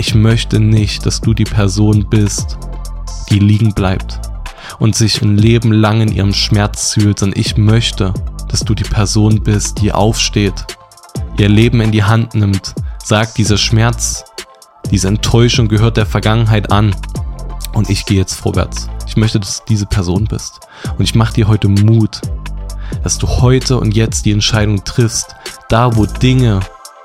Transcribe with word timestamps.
Ich 0.00 0.14
möchte 0.14 0.60
nicht, 0.60 1.04
dass 1.04 1.20
du 1.20 1.34
die 1.34 1.44
Person 1.44 2.06
bist, 2.08 2.56
die 3.28 3.38
liegen 3.38 3.74
bleibt 3.74 4.18
und 4.78 4.96
sich 4.96 5.20
ein 5.20 5.36
Leben 5.36 5.72
lang 5.72 6.00
in 6.00 6.10
ihrem 6.10 6.32
Schmerz 6.32 6.94
fühlt, 6.94 7.18
sondern 7.18 7.38
ich 7.38 7.58
möchte, 7.58 8.14
dass 8.48 8.60
du 8.60 8.74
die 8.74 8.84
Person 8.84 9.42
bist, 9.42 9.82
die 9.82 9.92
aufsteht, 9.92 10.54
ihr 11.36 11.50
Leben 11.50 11.82
in 11.82 11.92
die 11.92 12.02
Hand 12.02 12.34
nimmt, 12.34 12.74
sagt, 13.04 13.36
dieser 13.36 13.58
Schmerz, 13.58 14.24
diese 14.90 15.08
Enttäuschung 15.08 15.68
gehört 15.68 15.98
der 15.98 16.06
Vergangenheit 16.06 16.72
an 16.72 16.96
und 17.74 17.90
ich 17.90 18.06
gehe 18.06 18.16
jetzt 18.16 18.36
vorwärts. 18.36 18.88
Ich 19.06 19.18
möchte, 19.18 19.38
dass 19.38 19.58
du 19.58 19.64
diese 19.68 19.84
Person 19.84 20.24
bist. 20.24 20.60
Und 20.96 21.04
ich 21.04 21.14
mache 21.14 21.34
dir 21.34 21.46
heute 21.46 21.68
Mut, 21.68 22.22
dass 23.02 23.18
du 23.18 23.28
heute 23.28 23.78
und 23.78 23.94
jetzt 23.94 24.24
die 24.24 24.32
Entscheidung 24.32 24.82
triffst, 24.82 25.36
da 25.68 25.94
wo 25.94 26.06
Dinge 26.06 26.60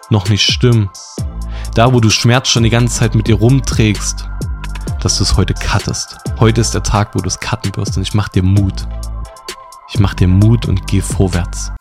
noch 0.10 0.30
nicht 0.30 0.50
stimmen, 0.50 0.90
da 1.76 1.94
wo 1.94 2.00
du 2.00 2.10
Schmerz 2.10 2.48
schon 2.48 2.64
die 2.64 2.70
ganze 2.70 3.00
Zeit 3.00 3.16
mit 3.16 3.28
dir 3.28 3.36
rumträgst, 3.36 4.30
dass 5.02 5.18
du 5.18 5.24
es 5.24 5.36
heute 5.36 5.54
cuttest. 5.54 6.18
Heute 6.40 6.62
ist 6.62 6.74
der 6.74 6.84
Tag, 6.84 7.14
wo 7.14 7.20
du 7.20 7.28
es 7.28 7.38
cutten 7.38 7.76
wirst 7.76 7.98
und 7.98 8.04
ich 8.04 8.14
mach 8.14 8.30
dir 8.30 8.44
Mut. 8.44 8.88
Ich 9.90 10.00
mach 10.00 10.14
dir 10.14 10.30
Mut 10.30 10.68
und 10.68 10.88
geh 10.88 11.02
vorwärts. 11.02 11.74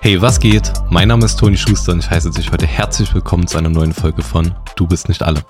Hey, 0.00 0.20
was 0.22 0.40
geht? 0.40 0.72
Mein 0.88 1.08
Name 1.08 1.26
ist 1.26 1.38
Toni 1.38 1.58
Schuster 1.58 1.92
und 1.92 1.98
ich 1.98 2.10
heiße 2.10 2.30
dich 2.30 2.50
heute 2.50 2.66
herzlich 2.66 3.12
willkommen 3.14 3.46
zu 3.46 3.58
einer 3.58 3.70
neuen 3.70 3.92
Folge 3.92 4.22
von 4.22 4.54
Du 4.76 4.86
bist 4.86 5.08
nicht 5.08 5.22
alle. 5.22 5.44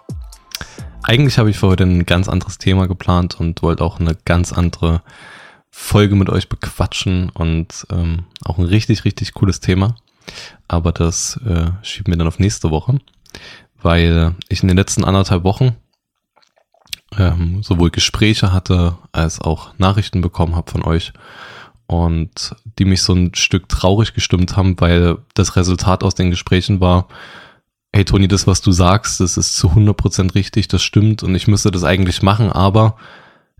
Eigentlich 1.06 1.36
habe 1.36 1.50
ich 1.50 1.58
für 1.58 1.66
heute 1.66 1.84
ein 1.84 2.06
ganz 2.06 2.30
anderes 2.30 2.56
Thema 2.56 2.88
geplant 2.88 3.38
und 3.38 3.62
wollte 3.62 3.84
auch 3.84 4.00
eine 4.00 4.16
ganz 4.24 4.54
andere 4.54 5.02
Folge 5.68 6.16
mit 6.16 6.30
euch 6.30 6.48
bequatschen 6.48 7.28
und 7.28 7.86
ähm, 7.92 8.24
auch 8.42 8.56
ein 8.56 8.64
richtig, 8.64 9.04
richtig 9.04 9.34
cooles 9.34 9.60
Thema. 9.60 9.96
Aber 10.66 10.92
das 10.92 11.38
äh, 11.46 11.66
schieben 11.82 12.10
wir 12.10 12.16
dann 12.16 12.26
auf 12.26 12.38
nächste 12.38 12.70
Woche, 12.70 12.98
weil 13.82 14.34
ich 14.48 14.62
in 14.62 14.68
den 14.68 14.78
letzten 14.78 15.04
anderthalb 15.04 15.44
Wochen 15.44 15.76
ähm, 17.18 17.62
sowohl 17.62 17.90
Gespräche 17.90 18.54
hatte 18.54 18.96
als 19.12 19.42
auch 19.42 19.74
Nachrichten 19.76 20.22
bekommen 20.22 20.56
habe 20.56 20.70
von 20.70 20.82
euch 20.82 21.12
und 21.86 22.56
die 22.78 22.86
mich 22.86 23.02
so 23.02 23.12
ein 23.12 23.34
Stück 23.34 23.68
traurig 23.68 24.14
gestimmt 24.14 24.56
haben, 24.56 24.80
weil 24.80 25.18
das 25.34 25.54
Resultat 25.56 26.02
aus 26.02 26.14
den 26.14 26.30
Gesprächen 26.30 26.80
war, 26.80 27.08
hey 27.94 28.04
Toni, 28.04 28.26
das, 28.26 28.48
was 28.48 28.60
du 28.60 28.72
sagst, 28.72 29.20
das 29.20 29.36
ist 29.36 29.54
zu 29.54 29.68
100% 29.68 30.34
richtig, 30.34 30.66
das 30.66 30.82
stimmt 30.82 31.22
und 31.22 31.32
ich 31.36 31.46
müsste 31.46 31.70
das 31.70 31.84
eigentlich 31.84 32.22
machen, 32.22 32.50
aber 32.50 32.96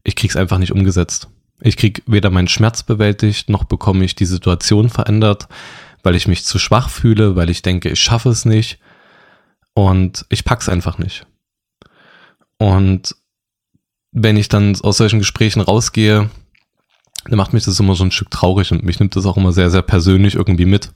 ich 0.03 0.17
krieg's 0.17 0.35
einfach 0.35 0.59
nicht 0.59 0.73
umgesetzt. 0.73 1.29
Ich 1.61 1.77
krieg 1.77 2.03
weder 2.07 2.31
meinen 2.31 2.49
Schmerz 2.49 2.83
bewältigt, 2.83 3.49
noch 3.49 3.63
bekomme 3.63 4.05
ich 4.05 4.17
die 4.17 4.27
Situation 4.27 4.89
verändert, 4.89 5.47
weil 6.03 6.17
ich 6.17 6.27
mich 6.27 6.45
zu 6.45 6.59
schwach 6.59 6.91
fühle, 6.91 7.37
weil 7.37 7.49
ich 7.49 7.63
denke, 7.63 7.91
ich 7.91 8.01
schaffe 8.01 8.29
es 8.29 8.45
nicht 8.45 8.81
und 9.73 10.27
ich 10.31 10.45
pack's 10.45 10.69
einfach 10.69 10.99
nicht. 10.99 11.29
Und 12.59 13.15
wenn 14.11 14.37
ich 14.37 14.49
dann 14.49 14.77
aus 14.81 14.97
solchen 14.97 15.21
Gesprächen 15.21 15.61
rausgehe, 15.61 16.29
dann 17.25 17.37
macht 17.37 17.53
mich 17.53 17.63
das 17.63 17.79
immer 17.79 17.95
so 17.95 18.03
ein 18.03 18.11
Stück 18.11 18.33
traurig 18.33 18.73
und 18.73 18.83
mich 18.83 18.99
nimmt 18.99 19.15
das 19.15 19.27
auch 19.27 19.37
immer 19.37 19.53
sehr, 19.53 19.71
sehr 19.71 19.83
persönlich 19.83 20.35
irgendwie 20.35 20.67
mit, 20.67 20.91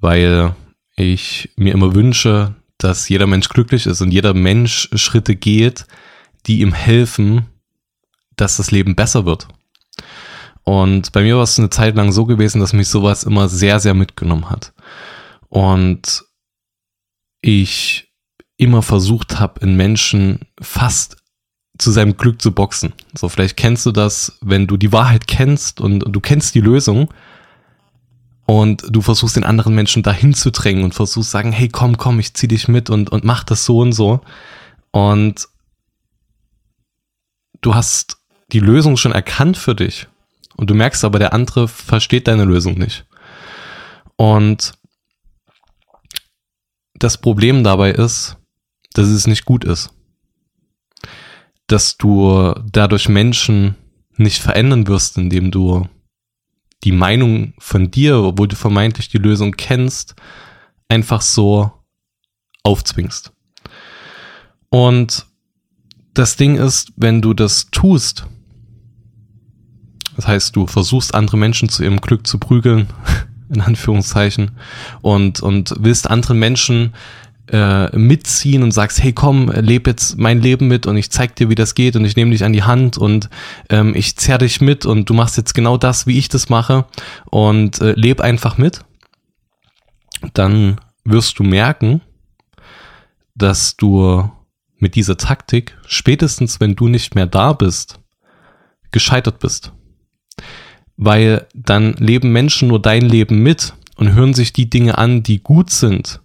weil 0.00 0.54
ich 0.96 1.50
mir 1.56 1.72
immer 1.72 1.94
wünsche, 1.94 2.54
dass 2.78 3.08
jeder 3.08 3.26
Mensch 3.26 3.48
glücklich 3.48 3.86
ist 3.86 4.00
und 4.00 4.10
jeder 4.10 4.34
Mensch 4.34 4.88
Schritte 4.94 5.36
geht, 5.36 5.86
die 6.46 6.60
ihm 6.60 6.72
helfen, 6.72 7.46
dass 8.36 8.56
das 8.56 8.70
Leben 8.70 8.94
besser 8.94 9.24
wird. 9.26 9.48
Und 10.62 11.12
bei 11.12 11.22
mir 11.22 11.36
war 11.36 11.42
es 11.42 11.58
eine 11.58 11.70
Zeit 11.70 11.94
lang 11.94 12.10
so 12.10 12.24
gewesen, 12.24 12.60
dass 12.60 12.72
mich 12.72 12.88
sowas 12.88 13.24
immer 13.24 13.48
sehr, 13.48 13.80
sehr 13.80 13.94
mitgenommen 13.94 14.50
hat. 14.50 14.72
Und 15.48 16.24
ich 17.42 18.08
immer 18.56 18.82
versucht 18.82 19.38
habe, 19.38 19.60
in 19.60 19.76
Menschen 19.76 20.40
fast 20.60 21.16
zu 21.78 21.90
seinem 21.90 22.16
Glück 22.16 22.40
zu 22.40 22.52
boxen. 22.52 22.94
So, 23.14 23.28
vielleicht 23.28 23.56
kennst 23.56 23.84
du 23.84 23.92
das, 23.92 24.38
wenn 24.40 24.66
du 24.66 24.76
die 24.76 24.92
Wahrheit 24.92 25.26
kennst 25.26 25.80
und 25.80 26.00
du 26.00 26.20
kennst 26.20 26.54
die 26.54 26.60
Lösung, 26.60 27.12
und 28.46 28.84
du 28.90 29.00
versuchst 29.00 29.36
den 29.36 29.44
anderen 29.44 29.74
Menschen 29.74 30.02
dahin 30.02 30.34
zu 30.34 30.50
drängen 30.50 30.84
und 30.84 30.94
versuchst 30.94 31.30
sagen, 31.30 31.52
hey, 31.52 31.68
komm, 31.68 31.96
komm, 31.96 32.20
ich 32.20 32.34
zieh 32.34 32.48
dich 32.48 32.68
mit 32.68 32.90
und, 32.90 33.10
und 33.10 33.24
mach 33.24 33.44
das 33.44 33.64
so 33.64 33.78
und 33.78 33.92
so. 33.92 34.20
Und 34.90 35.48
du 37.62 37.74
hast 37.74 38.18
die 38.52 38.60
Lösung 38.60 38.96
schon 38.96 39.12
erkannt 39.12 39.56
für 39.56 39.74
dich. 39.74 40.08
Und 40.56 40.68
du 40.70 40.74
merkst 40.74 41.04
aber, 41.04 41.18
der 41.18 41.32
andere 41.32 41.68
versteht 41.68 42.28
deine 42.28 42.44
Lösung 42.44 42.74
nicht. 42.74 43.06
Und 44.16 44.72
das 46.94 47.18
Problem 47.18 47.64
dabei 47.64 47.90
ist, 47.90 48.36
dass 48.92 49.08
es 49.08 49.26
nicht 49.26 49.46
gut 49.46 49.64
ist. 49.64 49.90
Dass 51.66 51.96
du 51.96 52.54
dadurch 52.70 53.08
Menschen 53.08 53.74
nicht 54.16 54.40
verändern 54.40 54.86
wirst, 54.86 55.16
indem 55.16 55.50
du 55.50 55.88
die 56.84 56.92
Meinung 56.92 57.54
von 57.58 57.90
dir, 57.90 58.18
obwohl 58.18 58.48
du 58.48 58.56
vermeintlich 58.56 59.08
die 59.08 59.18
Lösung 59.18 59.52
kennst, 59.52 60.14
einfach 60.88 61.22
so 61.22 61.72
aufzwingst. 62.62 63.32
Und 64.68 65.26
das 66.12 66.36
Ding 66.36 66.56
ist, 66.56 66.92
wenn 66.96 67.22
du 67.22 67.34
das 67.34 67.70
tust, 67.70 68.26
das 70.16 70.28
heißt, 70.28 70.54
du 70.54 70.66
versuchst 70.66 71.14
andere 71.14 71.36
Menschen 71.36 71.68
zu 71.68 71.82
ihrem 71.82 72.00
Glück 72.00 72.26
zu 72.26 72.38
prügeln, 72.38 72.88
in 73.48 73.60
Anführungszeichen, 73.60 74.52
und, 75.00 75.40
und 75.40 75.74
willst 75.78 76.08
anderen 76.08 76.38
Menschen 76.38 76.94
äh, 77.50 77.96
mitziehen 77.96 78.62
und 78.62 78.70
sagst, 78.70 79.02
hey 79.02 79.12
komm, 79.12 79.50
leb 79.50 79.86
jetzt 79.86 80.18
mein 80.18 80.40
Leben 80.40 80.68
mit 80.68 80.86
und 80.86 80.96
ich 80.96 81.10
zeig 81.10 81.36
dir, 81.36 81.48
wie 81.50 81.54
das 81.54 81.74
geht 81.74 81.96
und 81.96 82.04
ich 82.04 82.16
nehme 82.16 82.30
dich 82.30 82.44
an 82.44 82.52
die 82.52 82.62
Hand 82.62 82.96
und 82.96 83.28
ähm, 83.68 83.94
ich 83.94 84.16
zerr 84.16 84.38
dich 84.38 84.60
mit 84.60 84.86
und 84.86 85.10
du 85.10 85.14
machst 85.14 85.36
jetzt 85.36 85.54
genau 85.54 85.76
das, 85.76 86.06
wie 86.06 86.18
ich 86.18 86.28
das 86.28 86.48
mache 86.48 86.86
und 87.26 87.80
äh, 87.80 87.92
leb 87.92 88.20
einfach 88.20 88.56
mit, 88.56 88.80
dann 90.32 90.80
wirst 91.04 91.38
du 91.38 91.42
merken, 91.44 92.00
dass 93.34 93.76
du 93.76 94.30
mit 94.78 94.94
dieser 94.94 95.16
Taktik, 95.16 95.76
spätestens 95.86 96.60
wenn 96.60 96.76
du 96.76 96.88
nicht 96.88 97.14
mehr 97.14 97.26
da 97.26 97.52
bist, 97.52 98.00
gescheitert 98.90 99.38
bist. 99.38 99.72
Weil 100.96 101.46
dann 101.52 101.94
leben 101.94 102.32
Menschen 102.32 102.68
nur 102.68 102.80
dein 102.80 103.02
Leben 103.02 103.42
mit 103.42 103.74
und 103.96 104.14
hören 104.14 104.32
sich 104.32 104.52
die 104.52 104.70
Dinge 104.70 104.96
an, 104.96 105.22
die 105.22 105.42
gut 105.42 105.70
sind 105.70 106.20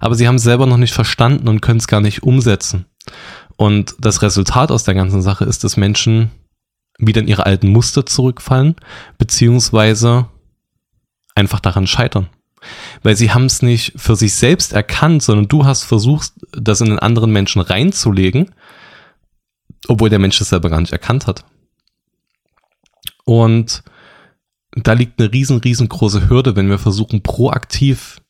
aber 0.00 0.14
sie 0.14 0.26
haben 0.26 0.36
es 0.36 0.42
selber 0.42 0.66
noch 0.66 0.78
nicht 0.78 0.94
verstanden 0.94 1.46
und 1.46 1.60
können 1.60 1.78
es 1.78 1.86
gar 1.86 2.00
nicht 2.00 2.22
umsetzen. 2.22 2.86
Und 3.56 3.94
das 3.98 4.22
Resultat 4.22 4.72
aus 4.72 4.84
der 4.84 4.94
ganzen 4.94 5.22
Sache 5.22 5.44
ist, 5.44 5.62
dass 5.62 5.76
Menschen 5.76 6.30
wieder 6.98 7.20
in 7.20 7.28
ihre 7.28 7.46
alten 7.46 7.68
Muster 7.68 8.06
zurückfallen, 8.06 8.76
beziehungsweise 9.18 10.28
einfach 11.34 11.60
daran 11.60 11.86
scheitern. 11.86 12.28
Weil 13.02 13.16
sie 13.16 13.32
haben 13.32 13.44
es 13.44 13.62
nicht 13.62 13.92
für 13.96 14.16
sich 14.16 14.34
selbst 14.34 14.72
erkannt, 14.72 15.22
sondern 15.22 15.48
du 15.48 15.64
hast 15.64 15.84
versucht, 15.84 16.32
das 16.52 16.80
in 16.80 16.88
den 16.88 16.98
anderen 16.98 17.32
Menschen 17.32 17.60
reinzulegen, 17.60 18.54
obwohl 19.88 20.10
der 20.10 20.18
Mensch 20.18 20.40
es 20.40 20.50
selber 20.50 20.70
gar 20.70 20.80
nicht 20.80 20.92
erkannt 20.92 21.26
hat. 21.26 21.44
Und 23.24 23.82
da 24.72 24.92
liegt 24.92 25.20
eine 25.20 25.32
riesen, 25.32 25.58
riesengroße 25.58 26.28
Hürde, 26.28 26.56
wenn 26.56 26.68
wir 26.68 26.78
versuchen, 26.78 27.22
proaktiv 27.22 28.20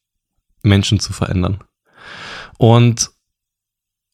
Menschen 0.62 1.00
zu 1.00 1.12
verändern. 1.12 1.58
Und 2.58 3.10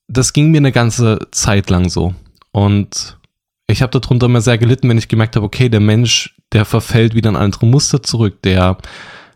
das 0.09 0.33
ging 0.33 0.51
mir 0.51 0.59
eine 0.59 0.73
ganze 0.73 1.19
Zeit 1.33 1.71
lang 1.71 1.89
so. 1.89 2.15
Und 2.53 3.19
ich 3.67 3.83
habe 3.83 3.99
darunter 3.99 4.27
immer 4.27 4.41
sehr 4.41 4.59
gelitten, 4.59 4.89
wenn 4.89 4.99
ich 4.99 5.09
gemerkt 5.09 5.37
habe, 5.37 5.47
okay, 5.47 5.69
der 5.69 5.81
Mensch, 5.81 6.37
der 6.53 6.65
verfällt 6.65 7.15
wieder 7.15 7.31
in 7.31 7.37
andere 7.37 7.67
Muster 7.67 8.03
zurück, 8.03 8.41
der 8.43 8.79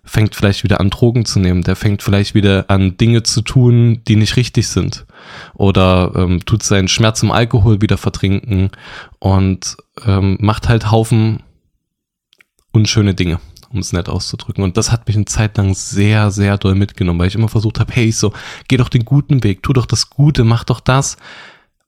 fängt 0.05 0.35
vielleicht 0.35 0.65
wieder 0.65 0.81
an, 0.81 0.91
Drogen 0.91 1.25
zu 1.25 1.41
nehmen, 1.41 1.63
der 1.63 1.77
fängt 1.77 2.03
vielleicht 2.03 2.35
wieder 2.35 2.65
an, 2.69 2.97
Dinge 2.97 3.23
zu 3.23 3.43
tun, 3.43 4.03
die 4.09 4.17
nicht 4.17 4.37
richtig 4.37 4.69
sind. 4.69 5.07
Oder 5.55 6.13
ähm, 6.17 6.45
tut 6.45 6.63
seinen 6.63 6.89
Schmerz 6.89 7.23
im 7.23 7.31
Alkohol 7.31 7.83
wieder 7.83 7.99
vertrinken 7.99 8.71
und 9.19 9.77
ähm, 10.07 10.39
macht 10.41 10.69
halt 10.69 10.91
Haufen 10.91 11.43
unschöne 12.73 13.15
Dinge 13.15 13.41
um 13.73 13.81
es 13.81 13.93
nett 13.93 14.09
auszudrücken. 14.09 14.65
Und 14.65 14.77
das 14.77 14.93
hat 14.93 15.07
mich 15.07 15.17
eine 15.17 15.25
Zeit 15.25 15.57
lang 15.57 15.75
sehr, 15.75 16.31
sehr 16.31 16.59
doll 16.59 16.75
mitgenommen, 16.75 17.19
weil 17.21 17.29
ich 17.29 17.35
immer 17.35 17.49
versucht 17.49 17.81
habe, 17.81 17.93
hey, 17.93 18.11
so, 18.13 18.33
geh 18.69 18.77
doch 18.77 18.89
den 18.89 19.05
guten 19.05 19.43
Weg, 19.43 19.63
tu 19.63 19.73
doch 19.73 19.87
das 19.87 20.11
Gute, 20.11 20.45
mach 20.45 20.65
doch 20.65 20.81
das, 20.81 21.17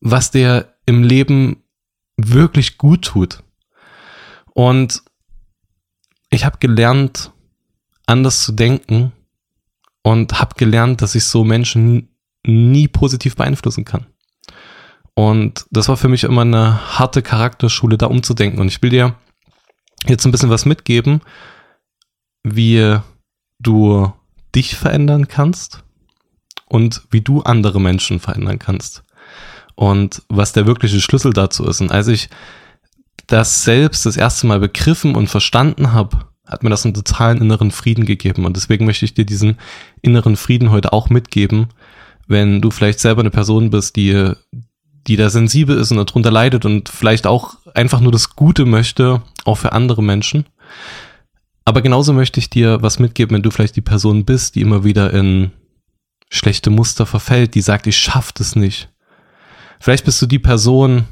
was 0.01 0.31
dir 0.31 0.75
im 0.87 1.03
Leben 1.03 1.63
wirklich 2.17 2.79
gut 2.79 3.05
tut. 3.05 3.43
Und 4.55 5.03
ich 6.31 6.45
habe 6.45 6.59
gelernt, 6.59 7.33
anders 8.07 8.43
zu 8.43 8.53
denken 8.53 9.13
und 10.03 10.41
habe 10.41 10.55
gelernt, 10.57 11.03
dass 11.03 11.15
ich 11.15 11.25
so 11.25 11.45
Menschen 11.45 12.09
nie 12.45 12.89
positiv 12.89 13.37
beeinflussen 13.37 13.85
kann. 13.85 14.07
Und 15.15 15.67
das 15.71 15.89
war 15.89 15.97
für 15.97 16.09
mich 16.09 16.25
immer 16.25 16.43
eine 16.43 16.99
harte 16.99 17.23
Charakterschule, 17.23 17.99
da 17.99 18.07
umzudenken. 18.07 18.61
Und 18.61 18.69
ich 18.69 18.81
will 18.83 18.91
dir 18.91 19.15
jetzt 20.07 20.25
ein 20.25 20.33
bisschen 20.33 20.51
was 20.51 20.65
mitgeben, 20.65 21.21
wie 22.45 22.99
du 23.59 24.13
dich 24.55 24.77
verändern 24.77 25.29
kannst 25.29 25.83
und 26.67 27.03
wie 27.11 27.21
du 27.21 27.43
andere 27.43 27.81
Menschen 27.81 28.21
verändern 28.21 28.59
kannst. 28.59 29.03
Und 29.75 30.23
was 30.29 30.53
der 30.53 30.67
wirkliche 30.67 31.01
Schlüssel 31.01 31.33
dazu 31.33 31.67
ist. 31.67 31.81
Und 31.81 31.91
als 31.91 32.09
ich 32.09 32.29
das 33.27 33.65
selbst 33.65 34.05
das 34.05 34.17
erste 34.17 34.47
Mal 34.47 34.61
begriffen 34.61 35.15
und 35.15 35.29
verstanden 35.29 35.93
habe, 35.93 36.27
hat 36.47 36.63
mir 36.63 36.71
das 36.71 36.85
einen 36.85 36.95
totalen 36.95 37.41
inneren 37.41 37.71
Frieden 37.71 38.05
gegeben. 38.05 38.45
Und 38.45 38.57
deswegen 38.57 38.85
möchte 38.85 39.05
ich 39.05 39.15
dir 39.15 39.25
diesen 39.25 39.59
inneren 40.03 40.37
Frieden 40.37 40.71
heute 40.71 40.93
auch 40.93 41.09
mitgeben, 41.09 41.69
wenn 42.27 42.61
du 42.61 42.71
vielleicht 42.71 43.01
selber 43.01 43.21
eine 43.21 43.31
Person 43.31 43.71
bist, 43.71 43.97
die, 43.97 44.33
die 45.07 45.17
da 45.17 45.31
sensibel 45.31 45.77
ist 45.77 45.91
und 45.91 45.99
darunter 45.99 46.31
leidet 46.31 46.65
und 46.65 46.89
vielleicht 46.89 47.27
auch 47.27 47.57
einfach 47.75 48.01
nur 48.01 48.13
das 48.13 48.37
Gute 48.37 48.67
möchte, 48.67 49.23
auch 49.45 49.57
für 49.57 49.73
andere 49.73 50.03
Menschen. 50.03 50.47
Aber 51.65 51.83
genauso 51.83 52.13
möchte 52.13 52.41
ich 52.41 52.51
dir 52.51 52.83
was 52.83 52.99
mitgeben, 52.99 53.37
wenn 53.37 53.43
du 53.43 53.51
vielleicht 53.51 53.77
die 53.77 53.83
Person 53.83 54.25
bist, 54.25 54.55
die 54.55 54.63
immer 54.63 54.85
wieder 54.85 55.13
in 55.13 55.53
schlechte 56.29 56.71
Muster 56.71 57.07
verfällt, 57.07 57.55
die 57.55 57.61
sagt, 57.61 57.87
ich 57.87 57.97
schaff 57.97 58.33
das 58.33 58.57
nicht. 58.57 58.89
Vielleicht 59.79 60.05
bist 60.05 60.21
du 60.23 60.27
die 60.27 60.39
Person, 60.39 61.05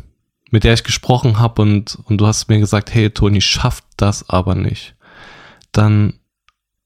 mit 0.50 0.64
der 0.64 0.74
ich 0.74 0.84
gesprochen 0.84 1.38
habe 1.38 1.62
und, 1.62 1.98
und 2.04 2.18
du 2.18 2.26
hast 2.26 2.48
mir 2.48 2.58
gesagt, 2.58 2.92
hey 2.92 3.10
Toni, 3.10 3.40
schafft 3.40 3.84
das 3.96 4.28
aber 4.28 4.54
nicht. 4.54 4.96
Dann 5.72 6.14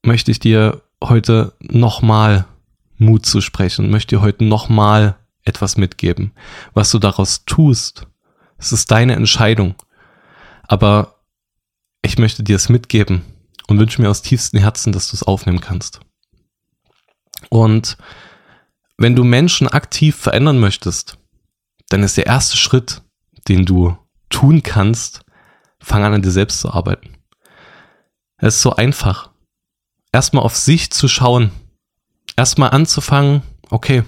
möchte 0.03 0.31
ich 0.31 0.39
dir 0.39 0.83
heute 1.03 1.53
nochmal 1.59 2.45
Mut 2.97 3.25
zu 3.25 3.41
sprechen, 3.41 3.89
möchte 3.89 4.15
dir 4.15 4.21
heute 4.21 4.43
nochmal 4.43 5.15
etwas 5.43 5.77
mitgeben. 5.77 6.31
Was 6.73 6.91
du 6.91 6.99
daraus 6.99 7.45
tust, 7.45 8.07
es 8.57 8.71
ist 8.71 8.91
deine 8.91 9.15
Entscheidung. 9.15 9.75
Aber 10.67 11.19
ich 12.01 12.17
möchte 12.17 12.43
dir 12.43 12.55
es 12.55 12.69
mitgeben 12.69 13.21
und 13.67 13.79
wünsche 13.79 14.01
mir 14.01 14.09
aus 14.09 14.21
tiefstem 14.21 14.59
Herzen, 14.59 14.91
dass 14.91 15.09
du 15.09 15.15
es 15.15 15.23
aufnehmen 15.23 15.61
kannst. 15.61 15.99
Und 17.49 17.97
wenn 18.97 19.15
du 19.15 19.23
Menschen 19.23 19.67
aktiv 19.67 20.15
verändern 20.15 20.59
möchtest, 20.59 21.17
dann 21.89 22.03
ist 22.03 22.17
der 22.17 22.25
erste 22.25 22.57
Schritt, 22.57 23.01
den 23.47 23.65
du 23.65 23.97
tun 24.29 24.63
kannst, 24.63 25.21
fang 25.79 26.03
an, 26.03 26.13
an 26.13 26.21
dir 26.21 26.31
selbst 26.31 26.59
zu 26.59 26.71
arbeiten. 26.71 27.17
Es 28.37 28.55
ist 28.55 28.61
so 28.61 28.75
einfach. 28.75 29.31
Erstmal 30.11 30.43
auf 30.43 30.55
sich 30.55 30.91
zu 30.91 31.07
schauen. 31.07 31.51
Erstmal 32.35 32.71
anzufangen, 32.71 33.43
okay, 33.69 34.03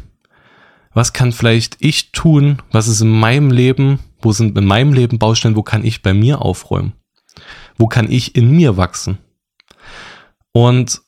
was 0.93 1.13
kann 1.13 1.31
vielleicht 1.31 1.77
ich 1.79 2.11
tun? 2.11 2.61
Was 2.71 2.87
ist 2.87 3.01
in 3.01 3.11
meinem 3.11 3.51
Leben? 3.51 3.99
Wo 4.19 4.31
sind 4.31 4.57
in 4.57 4.65
meinem 4.65 4.93
Leben 4.93 5.19
Baustellen? 5.19 5.55
Wo 5.55 5.63
kann 5.63 5.85
ich 5.85 6.01
bei 6.01 6.13
mir 6.13 6.41
aufräumen? 6.41 6.93
Wo 7.77 7.87
kann 7.87 8.11
ich 8.11 8.35
in 8.35 8.51
mir 8.51 8.77
wachsen? 8.77 9.19
Und 10.57 11.03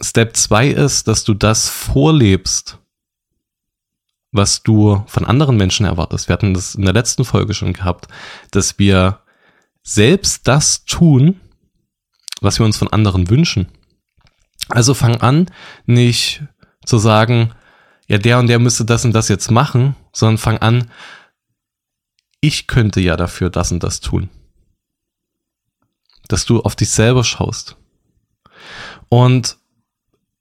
Step 0.00 0.34
2 0.34 0.68
ist, 0.68 1.08
dass 1.08 1.24
du 1.24 1.34
das 1.34 1.68
vorlebst, 1.68 2.78
was 4.32 4.62
du 4.62 5.04
von 5.06 5.26
anderen 5.26 5.58
Menschen 5.58 5.84
erwartest. 5.84 6.26
Wir 6.26 6.32
hatten 6.32 6.54
das 6.54 6.74
in 6.74 6.86
der 6.86 6.94
letzten 6.94 7.26
Folge 7.26 7.52
schon 7.52 7.74
gehabt, 7.74 8.08
dass 8.50 8.78
wir 8.78 9.20
selbst 9.82 10.48
das 10.48 10.86
tun, 10.86 11.38
was 12.40 12.58
wir 12.58 12.64
uns 12.64 12.78
von 12.78 12.88
anderen 12.88 13.28
wünschen. 13.28 13.68
Also 14.70 14.94
fang 14.94 15.20
an, 15.20 15.50
nicht 15.84 16.44
zu 16.86 16.96
sagen, 16.96 17.52
ja, 18.06 18.16
der 18.16 18.38
und 18.38 18.46
der 18.46 18.58
müsste 18.58 18.86
das 18.86 19.04
und 19.04 19.12
das 19.12 19.28
jetzt 19.28 19.50
machen, 19.50 19.96
sondern 20.14 20.38
fang 20.38 20.56
an, 20.56 20.90
ich 22.40 22.68
könnte 22.68 23.02
ja 23.02 23.18
dafür 23.18 23.50
das 23.50 23.70
und 23.70 23.82
das 23.82 24.00
tun. 24.00 24.30
Dass 26.28 26.46
du 26.46 26.62
auf 26.62 26.74
dich 26.74 26.88
selber 26.88 27.22
schaust. 27.22 27.76
Und 29.08 29.56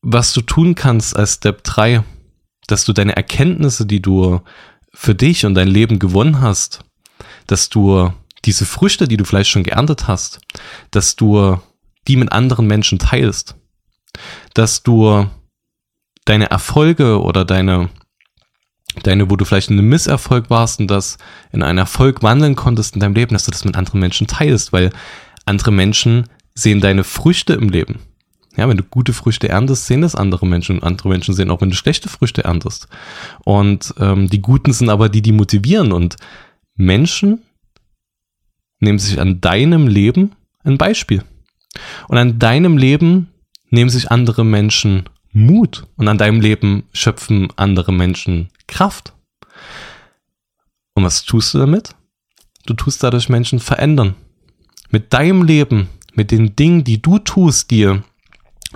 was 0.02 0.34
du 0.34 0.42
tun 0.42 0.75
kannst 0.75 1.16
als 1.16 1.36
Step 1.36 1.64
3, 1.64 2.04
dass 2.68 2.86
du 2.86 2.94
deine 2.94 3.16
Erkenntnisse, 3.16 3.86
die 3.86 4.02
du 4.02 4.42
für 4.94 5.16
dich 5.16 5.46
und 5.46 5.56
dein 5.56 5.68
Leben 5.68 6.00
gewonnen 6.00 6.42
hast, 6.42 6.81
dass 7.48 7.69
du 7.69 8.12
diese 8.46 8.66
Früchte, 8.66 9.08
die 9.08 9.18
du 9.18 9.25
vielleicht 9.25 9.50
schon 9.50 9.64
geerntet 9.64 10.08
hast, 10.08 10.40
dass 10.92 11.16
du 11.16 11.60
die 12.08 12.16
mit 12.16 12.31
anderen 12.31 12.68
Menschen 12.68 13.00
teilst, 13.00 13.56
dass 14.54 14.84
du 14.84 15.28
deine 16.25 16.50
Erfolge 16.50 17.22
oder 17.22 17.46
deine, 17.46 17.90
deine, 19.04 19.30
wo 19.30 19.36
du 19.36 19.46
vielleicht 19.46 19.70
in 19.70 19.78
einem 19.78 19.90
Misserfolg 19.90 20.50
warst 20.50 20.80
und 20.80 20.88
das 20.88 21.18
in 21.52 21.63
einen 21.63 21.78
Erfolg 21.78 22.24
wandeln 22.24 22.56
konntest 22.56 22.96
in 22.96 23.02
deinem 23.02 23.16
Leben, 23.16 23.34
dass 23.34 23.46
du 23.46 23.52
das 23.52 23.66
mit 23.66 23.75
anderen 23.75 24.00
Menschen 24.00 24.28
teilst, 24.28 24.74
weil 24.74 24.92
andere 25.46 25.72
Menschen 25.72 26.28
sehen 26.54 26.81
deine 26.81 27.04
Früchte 27.04 27.54
im 27.54 27.70
Leben. 27.70 28.00
Ja, 28.57 28.68
wenn 28.68 28.77
du 28.77 28.83
gute 28.83 29.13
Früchte 29.13 29.50
erntest, 29.50 29.86
sehen 29.86 30.01
das 30.01 30.15
andere 30.15 30.48
Menschen 30.48 30.80
und 30.80 30.83
andere 30.83 31.09
Menschen 31.09 31.36
sehen 31.36 31.51
auch, 31.51 31.62
wenn 31.62 31.69
du 31.69 31.75
schlechte 31.75 32.09
Früchte 32.09 32.44
erntest. 32.44 32.88
Und 33.45 33.94
ähm, 34.00 34.30
die 34.30 34.42
Guten 34.42 34.74
sind 34.74 34.89
aber 34.89 35.09
die, 35.09 35.21
die 35.21 35.31
motivieren 35.31 35.92
und 35.92 36.18
Menschen 36.75 37.44
nehmen 38.80 39.00
sich 39.00 39.19
an 39.19 39.42
deinem 39.42 39.88
Leben 39.88 40.33
ein 40.63 40.77
Beispiel. 40.77 41.24
Und 42.07 42.18
an 42.18 42.39
deinem 42.39 42.77
Leben 42.77 43.30
nehmen 43.69 43.89
sich 43.89 44.12
andere 44.12 44.44
Menschen 44.44 45.07
Mut 45.31 45.86
und 45.95 46.07
an 46.07 46.18
deinem 46.18 46.42
Leben 46.42 46.83
schöpfen 46.94 47.50
andere 47.57 47.94
Menschen 47.94 48.50
Kraft. 48.68 49.13
Und 50.95 51.03
was 51.03 51.24
tust 51.24 51.53
du 51.53 51.60
damit? 51.60 51.95
Du 52.65 52.74
tust 52.74 53.03
dadurch 53.03 53.30
Menschen 53.30 53.60
verändern. 53.60 54.15
Mit 54.89 55.13
deinem 55.13 55.44
Leben, 55.44 55.89
mit 56.13 56.31
den 56.31 56.56
Dingen, 56.56 56.83
die 56.83 57.01
du 57.01 57.19
tust, 57.19 57.69
die 57.69 58.00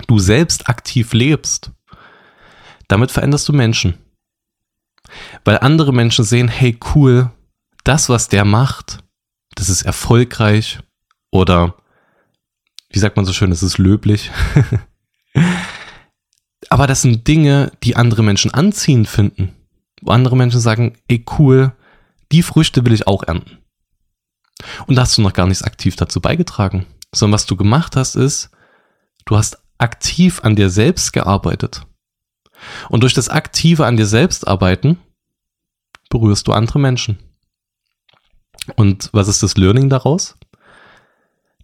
du 0.06 0.18
selbst 0.18 0.68
aktiv 0.68 1.12
lebst, 1.12 1.70
damit 2.88 3.10
veränderst 3.10 3.48
du 3.48 3.52
Menschen. 3.52 3.94
Weil 5.44 5.58
andere 5.58 5.92
Menschen 5.92 6.24
sehen, 6.24 6.48
hey 6.48 6.78
cool, 6.94 7.30
das, 7.84 8.08
was 8.08 8.28
der 8.28 8.44
macht, 8.44 8.98
das 9.54 9.68
ist 9.68 9.82
erfolgreich 9.82 10.78
oder 11.30 11.76
wie 12.90 12.98
sagt 12.98 13.16
man 13.16 13.24
so 13.24 13.32
schön, 13.32 13.52
es 13.52 13.62
ist 13.62 13.78
löblich. 13.78 14.30
Aber 16.68 16.86
das 16.86 17.02
sind 17.02 17.26
Dinge, 17.26 17.72
die 17.82 17.96
andere 17.96 18.22
Menschen 18.22 18.52
anziehend 18.52 19.08
finden. 19.08 19.54
Wo 20.02 20.10
andere 20.10 20.36
Menschen 20.36 20.60
sagen, 20.60 20.98
ey 21.08 21.24
cool, 21.38 21.72
die 22.32 22.42
Früchte 22.42 22.84
will 22.84 22.92
ich 22.92 23.06
auch 23.06 23.22
ernten. 23.22 23.58
Und 24.86 24.96
da 24.96 25.02
hast 25.02 25.16
du 25.16 25.22
noch 25.22 25.32
gar 25.32 25.46
nichts 25.46 25.62
aktiv 25.62 25.96
dazu 25.96 26.20
beigetragen. 26.20 26.86
Sondern 27.14 27.34
was 27.34 27.46
du 27.46 27.56
gemacht 27.56 27.96
hast, 27.96 28.14
ist, 28.14 28.50
du 29.24 29.36
hast 29.36 29.61
aktiv 29.82 30.40
an 30.42 30.56
dir 30.56 30.70
selbst 30.70 31.12
gearbeitet. 31.12 31.86
Und 32.88 33.02
durch 33.02 33.14
das 33.14 33.28
aktive 33.28 33.86
an 33.86 33.96
dir 33.96 34.06
selbst 34.06 34.46
arbeiten, 34.46 34.98
berührst 36.08 36.46
du 36.46 36.52
andere 36.52 36.78
Menschen. 36.78 37.18
Und 38.76 39.10
was 39.12 39.28
ist 39.28 39.42
das 39.42 39.56
Learning 39.56 39.88
daraus? 39.88 40.36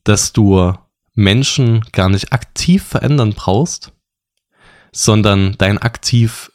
Dass 0.05 0.33
du 0.33 0.75
Menschen 1.15 1.83
gar 1.93 2.09
nicht 2.09 2.33
aktiv 2.33 2.83
verändern 2.83 3.35
brauchst, 3.35 3.93
sondern 4.93 5.57
dein 5.59 5.79
aktiv 5.79 6.51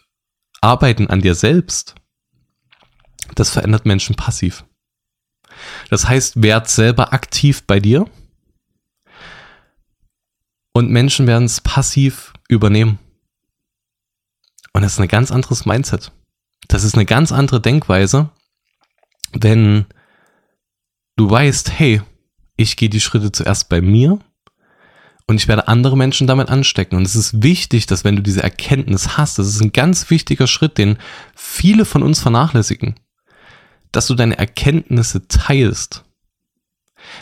Arbeiten 0.59 1.07
an 1.07 1.21
dir 1.21 1.35
selbst, 1.35 1.95
das 3.35 3.49
verändert 3.49 3.85
Menschen 3.85 4.15
passiv. 4.15 4.65
Das 5.89 6.07
heißt, 6.07 6.41
werd 6.41 6.69
selber 6.69 7.13
aktiv 7.13 7.63
bei 7.63 7.79
dir 7.79 8.09
und 10.73 10.89
Menschen 10.89 11.27
werden 11.27 11.45
es 11.45 11.61
passiv 11.61 12.33
übernehmen. 12.49 12.99
Und 14.73 14.81
das 14.81 14.93
ist 14.93 14.99
ein 14.99 15.07
ganz 15.07 15.31
anderes 15.31 15.65
Mindset. 15.65 16.11
Das 16.67 16.83
ist 16.83 16.95
eine 16.95 17.05
ganz 17.05 17.31
andere 17.31 17.61
Denkweise, 17.61 18.31
wenn 19.31 19.85
du 21.15 21.29
weißt, 21.29 21.71
hey, 21.71 22.01
ich 22.57 22.75
gehe 22.75 22.89
die 22.89 23.01
Schritte 23.01 23.31
zuerst 23.31 23.69
bei 23.69 23.81
mir 23.81 24.19
und 25.27 25.35
ich 25.35 25.47
werde 25.47 25.67
andere 25.67 25.95
Menschen 25.95 26.27
damit 26.27 26.49
anstecken. 26.49 26.95
Und 26.95 27.05
es 27.05 27.15
ist 27.15 27.43
wichtig, 27.43 27.85
dass 27.85 28.03
wenn 28.03 28.15
du 28.15 28.21
diese 28.21 28.43
Erkenntnis 28.43 29.17
hast, 29.17 29.37
das 29.39 29.47
ist 29.47 29.61
ein 29.61 29.73
ganz 29.73 30.09
wichtiger 30.09 30.47
Schritt, 30.47 30.77
den 30.77 30.97
viele 31.35 31.85
von 31.85 32.03
uns 32.03 32.19
vernachlässigen, 32.19 32.95
dass 33.91 34.07
du 34.07 34.15
deine 34.15 34.37
Erkenntnisse 34.37 35.27
teilst. 35.27 36.03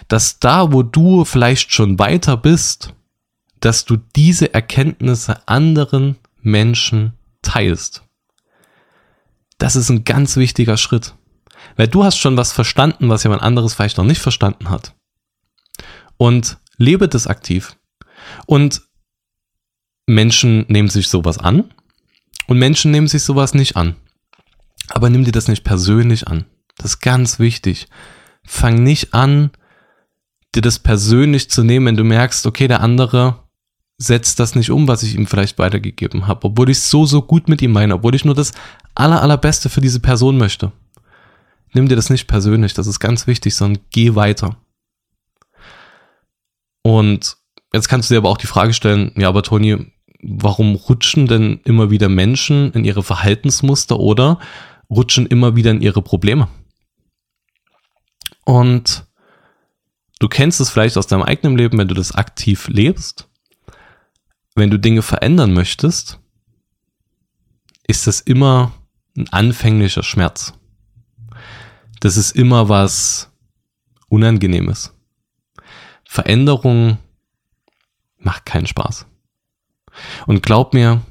Dass 0.08 0.40
da, 0.40 0.72
wo 0.72 0.84
du 0.84 1.26
vielleicht 1.26 1.74
schon 1.74 2.00
weiter 2.00 2.38
bist, 2.38 2.94
dass 3.62 3.86
du 3.86 3.96
diese 3.96 4.54
Erkenntnisse 4.54 5.48
anderen 5.48 6.18
Menschen 6.42 7.14
teilst. 7.42 8.04
Das 9.58 9.76
ist 9.76 9.90
ein 9.90 10.04
ganz 10.04 10.36
wichtiger 10.36 10.78
Schritt. 10.78 11.16
Weil 11.76 11.88
du 11.88 12.04
hast 12.04 12.18
schon 12.18 12.38
was 12.38 12.52
verstanden, 12.52 13.10
was 13.10 13.24
jemand 13.24 13.44
anderes 13.44 13.76
vielleicht 13.76 13.98
noch 13.98 14.06
nicht 14.06 14.22
verstanden 14.22 14.70
hat. 14.70 14.96
Und 16.18 16.58
lebe 16.78 17.08
das 17.08 17.28
aktiv. 17.28 17.78
Und 18.48 18.82
Menschen 20.08 20.66
nehmen 20.68 20.90
sich 20.90 21.08
sowas 21.08 21.38
an 21.38 21.74
und 22.48 22.58
Menschen 22.58 22.92
nehmen 22.92 23.08
sich 23.08 23.24
sowas 23.24 23.54
nicht 23.54 23.76
an. 23.76 23.96
Aber 24.90 25.10
nimm 25.10 25.24
dir 25.24 25.32
das 25.32 25.48
nicht 25.48 25.64
persönlich 25.64 26.28
an. 26.28 26.46
Das 26.78 26.94
ist 26.94 27.00
ganz 27.00 27.40
wichtig. 27.40 27.88
Fang 28.44 28.84
nicht 28.84 29.14
an, 29.14 29.52
dir 30.56 30.62
das 30.62 30.80
persönlich 30.80 31.50
zu 31.50 31.64
nehmen, 31.64 31.86
wenn 31.86 31.98
du 31.98 32.04
merkst, 32.04 32.46
okay, 32.46 32.68
der 32.68 32.82
andere 32.82 33.41
setzt 34.02 34.40
das 34.40 34.56
nicht 34.56 34.72
um, 34.72 34.88
was 34.88 35.04
ich 35.04 35.14
ihm 35.14 35.28
vielleicht 35.28 35.60
weitergegeben 35.60 36.26
habe, 36.26 36.48
obwohl 36.48 36.72
ich 36.72 36.80
so, 36.80 37.06
so 37.06 37.22
gut 37.22 37.48
mit 37.48 37.62
ihm 37.62 37.72
meine, 37.72 37.96
obwohl 37.96 38.16
ich 38.16 38.26
nur 38.26 38.34
das 38.34 38.52
aller, 38.96 39.22
allerbeste 39.22 39.70
für 39.70 39.82
diese 39.82 40.00
Person 40.00 40.38
möchte. 40.38 40.72
Nimm 41.74 41.88
dir 41.88 41.96
das 41.96 42.10
nicht 42.10 42.28
persönlich, 42.28 42.74
das 42.74 42.88
ist 42.88 43.00
ganz 43.00 43.28
wichtig, 43.28 43.56
sondern 43.56 43.84
geh 43.92 44.16
weiter. 44.16 44.58
Und 46.82 47.38
jetzt 47.74 47.90
kannst 47.90 48.10
du 48.10 48.16
dir 48.16 48.18
aber 48.18 48.30
auch 48.30 48.40
die 48.40 48.48
Frage 48.48 48.74
stellen, 48.74 49.12
ja, 49.16 49.30
aber 49.30 49.44
Toni, 49.44 49.92
warum 50.24 50.76
rutschen 50.76 51.28
denn 51.28 51.62
immer 51.64 51.92
wieder 51.92 52.10
Menschen 52.10 52.72
in 52.74 52.86
ihre 52.86 53.04
Verhaltensmuster 53.04 54.00
oder 54.00 54.40
rutschen 54.90 55.28
immer 55.28 55.56
wieder 55.56 55.70
in 55.70 55.82
ihre 55.82 56.02
Probleme? 56.02 56.48
Und 58.46 59.06
du 60.20 60.28
kennst 60.28 60.60
es 60.60 60.72
vielleicht 60.72 60.98
aus 60.98 61.06
deinem 61.06 61.22
eigenen 61.22 61.56
Leben, 61.56 61.78
wenn 61.78 61.88
du 61.88 61.94
das 61.94 62.16
aktiv 62.16 62.68
lebst. 62.68 63.28
Wenn 64.56 64.70
du 64.70 64.78
Dinge 64.78 65.02
verändern 65.02 65.54
möchtest, 65.54 66.20
ist 67.88 68.08
das 68.08 68.22
immer 68.22 68.74
ein 69.18 69.30
anfänglicher 69.30 70.04
Schmerz. 70.04 70.54
Das 72.00 72.18
ist 72.18 72.32
immer 72.32 72.70
was 72.70 73.32
Unangenehmes. 74.10 74.94
Veränderung 76.04 76.98
macht 78.18 78.46
keinen 78.46 78.68
Spaß. 78.68 79.06
Und 80.26 80.44
glaub 80.44 80.74
mir, 80.74 81.02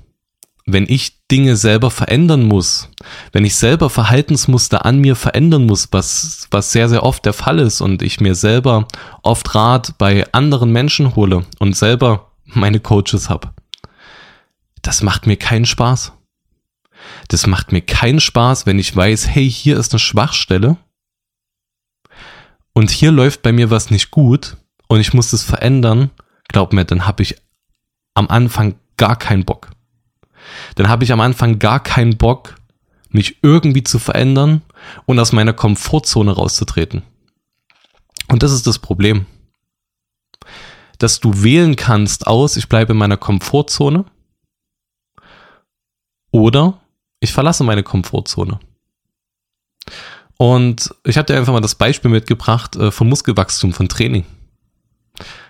wenn 0.66 0.86
ich 0.88 1.26
Dinge 1.28 1.56
selber 1.56 1.90
verändern 1.90 2.44
muss, 2.44 2.88
wenn 3.32 3.44
ich 3.44 3.56
selber 3.56 3.88
Verhaltensmuster 3.88 4.84
an 4.84 4.98
mir 4.98 5.16
verändern 5.16 5.66
muss, 5.66 5.88
was, 5.92 6.48
was 6.50 6.72
sehr, 6.72 6.88
sehr 6.88 7.02
oft 7.02 7.24
der 7.24 7.32
Fall 7.32 7.58
ist 7.58 7.80
und 7.80 8.02
ich 8.02 8.20
mir 8.20 8.34
selber 8.34 8.86
oft 9.22 9.54
Rat 9.54 9.96
bei 9.98 10.30
anderen 10.32 10.70
Menschen 10.72 11.16
hole 11.16 11.46
und 11.58 11.76
selber 11.76 12.29
meine 12.54 12.80
Coaches 12.80 13.28
habe, 13.28 13.52
das 14.82 15.02
macht 15.02 15.26
mir 15.26 15.36
keinen 15.36 15.66
Spaß. 15.66 16.12
Das 17.28 17.46
macht 17.46 17.72
mir 17.72 17.80
keinen 17.80 18.20
Spaß, 18.20 18.66
wenn 18.66 18.78
ich 18.78 18.94
weiß, 18.94 19.28
hey, 19.28 19.50
hier 19.50 19.78
ist 19.78 19.92
eine 19.92 19.98
Schwachstelle 19.98 20.76
und 22.72 22.90
hier 22.90 23.10
läuft 23.10 23.42
bei 23.42 23.52
mir 23.52 23.70
was 23.70 23.90
nicht 23.90 24.10
gut 24.10 24.56
und 24.88 25.00
ich 25.00 25.12
muss 25.12 25.30
das 25.30 25.42
verändern. 25.42 26.10
Glaub 26.48 26.72
mir, 26.72 26.84
dann 26.84 27.06
habe 27.06 27.22
ich 27.22 27.36
am 28.14 28.28
Anfang 28.28 28.74
gar 28.96 29.16
keinen 29.16 29.44
Bock. 29.44 29.70
Dann 30.74 30.88
habe 30.88 31.04
ich 31.04 31.12
am 31.12 31.20
Anfang 31.20 31.58
gar 31.58 31.82
keinen 31.82 32.16
Bock, 32.16 32.56
mich 33.08 33.38
irgendwie 33.42 33.84
zu 33.84 33.98
verändern 33.98 34.62
und 35.06 35.18
aus 35.18 35.32
meiner 35.32 35.52
Komfortzone 35.52 36.32
rauszutreten. 36.32 37.02
Und 38.28 38.42
das 38.42 38.52
ist 38.52 38.66
das 38.66 38.78
Problem. 38.78 39.26
Dass 41.00 41.18
du 41.18 41.42
wählen 41.42 41.74
kannst 41.74 42.26
aus, 42.26 42.56
ich 42.56 42.68
bleibe 42.68 42.92
in 42.92 42.98
meiner 42.98 43.16
Komfortzone 43.16 44.04
oder 46.30 46.80
ich 47.20 47.32
verlasse 47.32 47.64
meine 47.64 47.82
Komfortzone. 47.82 48.60
Und 50.36 50.94
ich 51.04 51.18
habe 51.18 51.26
dir 51.26 51.36
einfach 51.36 51.52
mal 51.52 51.60
das 51.60 51.74
Beispiel 51.74 52.10
mitgebracht 52.10 52.76
äh, 52.76 52.90
von 52.90 53.08
Muskelwachstum, 53.08 53.72
von 53.72 53.88
Training. 53.88 54.24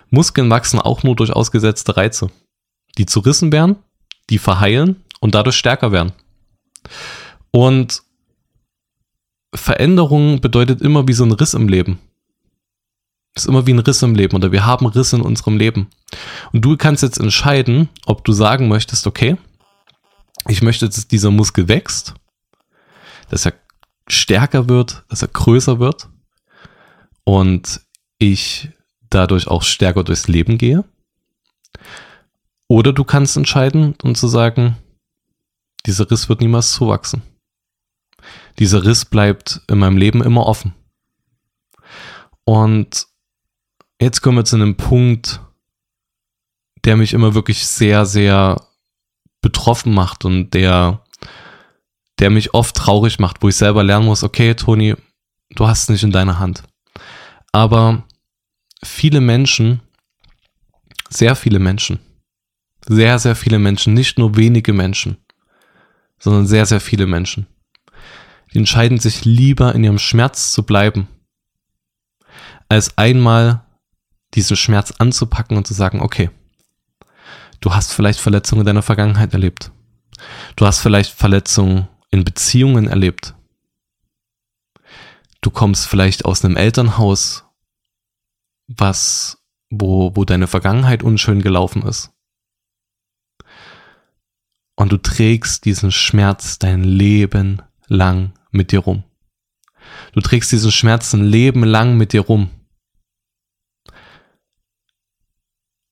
Muskeln 0.09 0.49
wachsen 0.49 0.79
auch 0.79 1.03
nur 1.03 1.15
durch 1.15 1.31
ausgesetzte 1.31 1.95
Reize, 1.95 2.29
die 2.97 3.05
zu 3.05 3.19
Rissen 3.19 3.51
werden, 3.51 3.77
die 4.29 4.37
verheilen 4.37 5.03
und 5.19 5.35
dadurch 5.35 5.55
stärker 5.55 5.91
werden. 5.91 6.11
Und 7.51 8.03
Veränderung 9.53 10.41
bedeutet 10.41 10.81
immer 10.81 11.07
wie 11.07 11.13
so 11.13 11.23
ein 11.23 11.31
Riss 11.31 11.53
im 11.53 11.67
Leben. 11.67 11.99
Ist 13.41 13.47
immer 13.47 13.65
wie 13.67 13.73
ein 13.73 13.79
Riss 13.79 14.01
im 14.03 14.15
Leben 14.15 14.35
oder 14.35 14.51
wir 14.51 14.65
haben 14.65 14.85
Risse 14.85 15.15
in 15.15 15.21
unserem 15.21 15.57
Leben. 15.57 15.87
Und 16.51 16.61
du 16.63 16.77
kannst 16.77 17.03
jetzt 17.03 17.19
entscheiden, 17.19 17.89
ob 18.05 18.23
du 18.23 18.33
sagen 18.33 18.67
möchtest, 18.67 19.07
okay, 19.07 19.37
ich 20.47 20.61
möchte, 20.61 20.87
dass 20.87 21.07
dieser 21.07 21.31
Muskel 21.31 21.67
wächst, 21.67 22.13
dass 23.29 23.45
er 23.45 23.53
stärker 24.07 24.69
wird, 24.69 25.03
dass 25.09 25.21
er 25.21 25.27
größer 25.27 25.79
wird 25.79 26.09
und 27.23 27.81
ich 28.17 28.69
dadurch 29.09 29.47
auch 29.47 29.63
stärker 29.63 30.03
durchs 30.03 30.27
Leben 30.27 30.57
gehe. 30.57 30.83
Oder 32.67 32.93
du 32.93 33.03
kannst 33.03 33.37
entscheiden 33.37 33.95
und 34.03 34.17
zu 34.17 34.27
sagen, 34.27 34.77
dieser 35.85 36.09
Riss 36.09 36.29
wird 36.29 36.41
niemals 36.41 36.73
zuwachsen. 36.73 37.21
Dieser 38.59 38.85
Riss 38.85 39.05
bleibt 39.05 39.61
in 39.67 39.79
meinem 39.79 39.97
Leben 39.97 40.21
immer 40.21 40.45
offen. 40.45 40.73
Und 42.43 43.07
jetzt 44.01 44.21
kommen 44.21 44.37
wir 44.37 44.45
zu 44.45 44.55
einem 44.55 44.75
Punkt, 44.75 45.41
der 46.83 46.97
mich 46.97 47.13
immer 47.13 47.35
wirklich 47.35 47.67
sehr, 47.67 48.05
sehr 48.05 48.67
betroffen 49.41 49.93
macht 49.93 50.25
und 50.25 50.51
der, 50.51 51.03
der 52.19 52.31
mich 52.31 52.53
oft 52.53 52.75
traurig 52.75 53.19
macht, 53.19 53.41
wo 53.41 53.49
ich 53.49 53.55
selber 53.55 53.83
lernen 53.83 54.07
muss, 54.07 54.23
okay, 54.23 54.55
Toni, 54.55 54.95
du 55.51 55.67
hast 55.67 55.83
es 55.83 55.89
nicht 55.89 56.03
in 56.03 56.11
deiner 56.11 56.39
Hand. 56.39 56.63
Aber 57.51 58.03
viele 58.83 59.21
Menschen, 59.21 59.81
sehr 61.09 61.35
viele 61.35 61.59
Menschen, 61.59 61.99
sehr, 62.87 63.19
sehr 63.19 63.35
viele 63.35 63.59
Menschen, 63.59 63.93
nicht 63.93 64.17
nur 64.17 64.35
wenige 64.35 64.73
Menschen, 64.73 65.17
sondern 66.17 66.47
sehr, 66.47 66.65
sehr 66.65 66.79
viele 66.79 67.05
Menschen, 67.05 67.45
die 68.51 68.57
entscheiden 68.57 68.99
sich 68.99 69.25
lieber 69.25 69.75
in 69.75 69.83
ihrem 69.83 69.99
Schmerz 69.99 70.51
zu 70.51 70.63
bleiben, 70.63 71.07
als 72.67 72.97
einmal 72.97 73.65
diesen 74.33 74.57
Schmerz 74.57 74.91
anzupacken 74.97 75.57
und 75.57 75.67
zu 75.67 75.73
sagen, 75.73 76.01
okay, 76.01 76.29
Du 77.61 77.75
hast 77.75 77.93
vielleicht 77.93 78.19
Verletzungen 78.19 78.61
in 78.61 78.65
deiner 78.65 78.81
Vergangenheit 78.81 79.33
erlebt. 79.33 79.71
Du 80.55 80.65
hast 80.65 80.79
vielleicht 80.79 81.13
Verletzungen 81.13 81.87
in 82.09 82.25
Beziehungen 82.25 82.87
erlebt. 82.87 83.35
Du 85.41 85.51
kommst 85.51 85.87
vielleicht 85.87 86.25
aus 86.25 86.43
einem 86.43 86.57
Elternhaus, 86.57 87.45
was, 88.67 89.43
wo, 89.69 90.15
wo 90.15 90.25
deine 90.25 90.47
Vergangenheit 90.47 91.03
unschön 91.03 91.41
gelaufen 91.41 91.83
ist. 91.83 92.11
Und 94.75 94.91
du 94.91 94.97
trägst 94.97 95.65
diesen 95.65 95.91
Schmerz 95.91 96.57
dein 96.57 96.83
Leben 96.83 97.61
lang 97.87 98.33
mit 98.51 98.71
dir 98.71 98.79
rum. 98.79 99.03
Du 100.13 100.21
trägst 100.21 100.51
diesen 100.51 100.71
Schmerz 100.71 101.13
ein 101.13 101.23
Leben 101.23 101.63
lang 101.63 101.95
mit 101.97 102.13
dir 102.13 102.21
rum. 102.21 102.49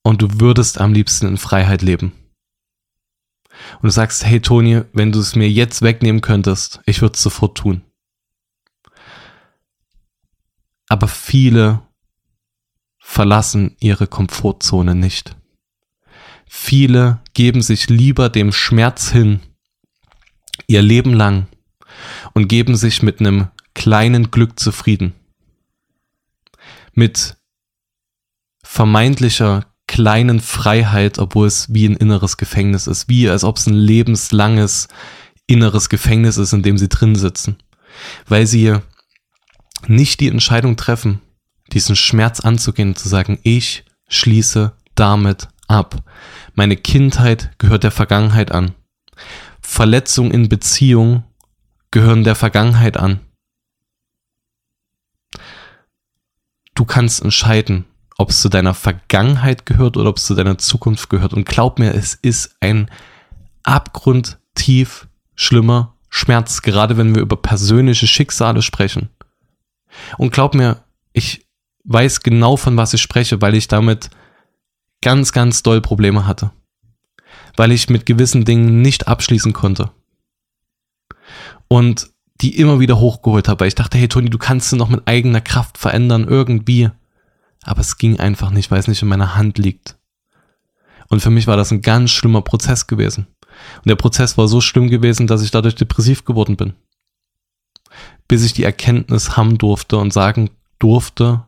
Und 0.09 0.23
du 0.23 0.39
würdest 0.39 0.81
am 0.81 0.91
liebsten 0.91 1.27
in 1.27 1.37
Freiheit 1.37 1.83
leben. 1.83 2.13
Und 3.75 3.83
du 3.83 3.89
sagst, 3.91 4.25
hey 4.25 4.39
Toni, 4.39 4.81
wenn 4.91 5.11
du 5.11 5.19
es 5.19 5.35
mir 5.35 5.47
jetzt 5.47 5.83
wegnehmen 5.83 6.21
könntest, 6.21 6.81
ich 6.87 7.03
würde 7.03 7.13
es 7.13 7.21
sofort 7.21 7.59
tun. 7.59 7.83
Aber 10.87 11.07
viele 11.07 11.83
verlassen 12.97 13.75
ihre 13.79 14.07
Komfortzone 14.07 14.95
nicht. 14.95 15.35
Viele 16.47 17.21
geben 17.35 17.61
sich 17.61 17.87
lieber 17.87 18.29
dem 18.29 18.51
Schmerz 18.51 19.11
hin, 19.11 19.41
ihr 20.65 20.81
Leben 20.81 21.13
lang, 21.13 21.45
und 22.33 22.47
geben 22.47 22.75
sich 22.75 23.03
mit 23.03 23.19
einem 23.19 23.49
kleinen 23.75 24.31
Glück 24.31 24.59
zufrieden. 24.59 25.13
Mit 26.95 27.37
vermeintlicher 28.63 29.69
kleinen 29.89 30.39
Freiheit, 30.39 31.17
obwohl 31.17 31.47
es 31.47 31.73
wie 31.73 31.87
ein 31.89 31.95
inneres 31.95 32.37
Gefängnis 32.37 32.85
ist, 32.85 33.09
wie 33.09 33.27
als 33.27 33.43
ob 33.43 33.57
es 33.57 33.65
ein 33.65 33.73
lebenslanges 33.73 34.87
inneres 35.47 35.89
Gefängnis 35.89 36.37
ist, 36.37 36.53
in 36.53 36.61
dem 36.61 36.77
sie 36.77 36.89
drin 36.89 37.15
sitzen, 37.15 37.57
weil 38.27 38.45
sie 38.45 38.75
nicht 39.87 40.19
die 40.19 40.27
Entscheidung 40.27 40.77
treffen, 40.77 41.21
diesen 41.73 41.95
Schmerz 41.95 42.39
anzugehen 42.39 42.89
und 42.89 42.99
zu 42.99 43.09
sagen, 43.09 43.39
ich 43.41 43.83
schließe 44.07 44.73
damit 44.93 45.47
ab. 45.67 46.03
Meine 46.53 46.77
Kindheit 46.77 47.57
gehört 47.57 47.83
der 47.83 47.91
Vergangenheit 47.91 48.51
an. 48.51 48.75
Verletzungen 49.59 50.31
in 50.31 50.49
Beziehung 50.49 51.23
gehören 51.89 52.23
der 52.23 52.35
Vergangenheit 52.35 52.95
an. 52.95 53.21
Du 56.75 56.85
kannst 56.85 57.23
entscheiden, 57.23 57.85
ob 58.19 58.31
es 58.31 58.41
zu 58.41 58.49
deiner 58.49 58.73
Vergangenheit 58.73 59.65
gehört 59.65 59.95
oder 59.95 60.09
ob 60.09 60.17
es 60.17 60.25
zu 60.25 60.35
deiner 60.35 60.57
Zukunft 60.57 61.09
gehört. 61.09 61.33
Und 61.33 61.45
glaub 61.45 61.79
mir, 61.79 61.95
es 61.95 62.15
ist 62.15 62.53
ein 62.59 62.91
abgrundtief 63.63 65.07
schlimmer 65.35 65.95
Schmerz, 66.09 66.61
gerade 66.61 66.97
wenn 66.97 67.15
wir 67.15 67.21
über 67.21 67.37
persönliche 67.37 68.07
Schicksale 68.07 68.61
sprechen. 68.61 69.07
Und 70.17 70.33
glaub 70.33 70.53
mir, 70.53 70.83
ich 71.13 71.45
weiß 71.85 72.19
genau, 72.19 72.57
von 72.57 72.75
was 72.75 72.93
ich 72.93 73.01
spreche, 73.01 73.41
weil 73.41 73.55
ich 73.55 73.69
damit 73.69 74.09
ganz, 75.01 75.31
ganz 75.31 75.63
doll 75.63 75.79
Probleme 75.79 76.27
hatte. 76.27 76.51
Weil 77.55 77.71
ich 77.71 77.89
mit 77.89 78.05
gewissen 78.05 78.43
Dingen 78.43 78.81
nicht 78.81 79.07
abschließen 79.07 79.53
konnte. 79.53 79.91
Und 81.69 82.09
die 82.41 82.57
immer 82.57 82.81
wieder 82.81 82.99
hochgeholt 82.99 83.47
habe, 83.47 83.61
weil 83.61 83.69
ich 83.69 83.75
dachte, 83.75 83.97
hey 83.97 84.09
Toni, 84.09 84.29
du 84.29 84.37
kannst 84.37 84.71
sie 84.71 84.75
noch 84.75 84.89
mit 84.89 85.07
eigener 85.07 85.39
Kraft 85.39 85.77
verändern, 85.77 86.25
irgendwie. 86.27 86.89
Aber 87.63 87.81
es 87.81 87.97
ging 87.97 88.19
einfach 88.19 88.51
nicht, 88.51 88.71
weil 88.71 88.79
es 88.79 88.87
nicht 88.87 89.01
in 89.01 89.07
meiner 89.07 89.35
Hand 89.35 89.57
liegt. 89.57 89.97
Und 91.09 91.21
für 91.21 91.29
mich 91.29 91.47
war 91.47 91.57
das 91.57 91.71
ein 91.71 91.81
ganz 91.81 92.11
schlimmer 92.11 92.41
Prozess 92.41 92.87
gewesen. 92.87 93.27
Und 93.77 93.87
der 93.87 93.95
Prozess 93.95 94.37
war 94.37 94.47
so 94.47 94.61
schlimm 94.61 94.89
gewesen, 94.89 95.27
dass 95.27 95.41
ich 95.41 95.51
dadurch 95.51 95.75
depressiv 95.75 96.23
geworden 96.23 96.55
bin. 96.55 96.73
Bis 98.27 98.43
ich 98.45 98.53
die 98.53 98.63
Erkenntnis 98.63 99.35
haben 99.35 99.57
durfte 99.57 99.97
und 99.97 100.13
sagen 100.13 100.51
durfte, 100.77 101.45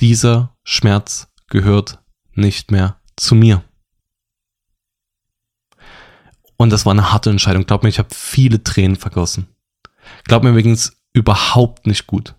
dieser 0.00 0.54
Schmerz 0.62 1.28
gehört 1.48 1.98
nicht 2.34 2.70
mehr 2.70 3.00
zu 3.16 3.34
mir. 3.34 3.64
Und 6.58 6.70
das 6.70 6.86
war 6.86 6.92
eine 6.92 7.12
harte 7.12 7.30
Entscheidung. 7.30 7.66
Glaub 7.66 7.82
mir, 7.82 7.88
ich 7.88 7.98
habe 7.98 8.14
viele 8.14 8.62
Tränen 8.62 8.96
vergossen. 8.96 9.48
Glaub 10.24 10.42
mir 10.42 10.50
übrigens 10.50 10.96
überhaupt 11.12 11.86
nicht 11.86 12.06
gut. 12.06 12.34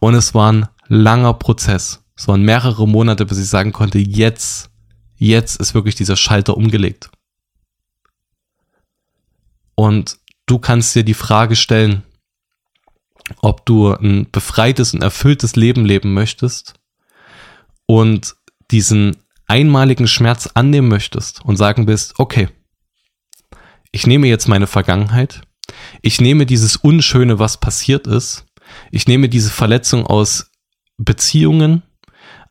Und 0.00 0.14
es 0.14 0.34
war 0.34 0.52
ein 0.52 0.68
langer 0.90 1.34
Prozess. 1.34 2.04
Es 2.16 2.28
waren 2.28 2.42
mehrere 2.42 2.86
Monate, 2.86 3.24
bis 3.24 3.38
ich 3.38 3.48
sagen 3.48 3.72
konnte, 3.72 3.98
jetzt, 3.98 4.70
jetzt 5.16 5.58
ist 5.58 5.72
wirklich 5.72 5.94
dieser 5.94 6.16
Schalter 6.16 6.56
umgelegt. 6.56 7.10
Und 9.76 10.18
du 10.44 10.58
kannst 10.58 10.94
dir 10.94 11.04
die 11.04 11.14
Frage 11.14 11.56
stellen, 11.56 12.02
ob 13.40 13.64
du 13.64 13.94
ein 13.94 14.30
befreites 14.30 14.92
und 14.92 15.02
erfülltes 15.02 15.54
Leben 15.54 15.86
leben 15.86 16.12
möchtest 16.12 16.74
und 17.86 18.34
diesen 18.70 19.16
einmaligen 19.46 20.08
Schmerz 20.08 20.48
annehmen 20.54 20.88
möchtest 20.88 21.44
und 21.44 21.56
sagen 21.56 21.86
bist, 21.86 22.18
okay, 22.18 22.48
ich 23.92 24.06
nehme 24.06 24.26
jetzt 24.26 24.48
meine 24.48 24.66
Vergangenheit, 24.66 25.42
ich 26.02 26.20
nehme 26.20 26.46
dieses 26.46 26.76
Unschöne, 26.76 27.38
was 27.38 27.58
passiert 27.58 28.08
ist, 28.08 28.44
ich 28.90 29.06
nehme 29.06 29.28
diese 29.28 29.50
Verletzung 29.50 30.06
aus 30.06 30.49
Beziehungen, 31.04 31.82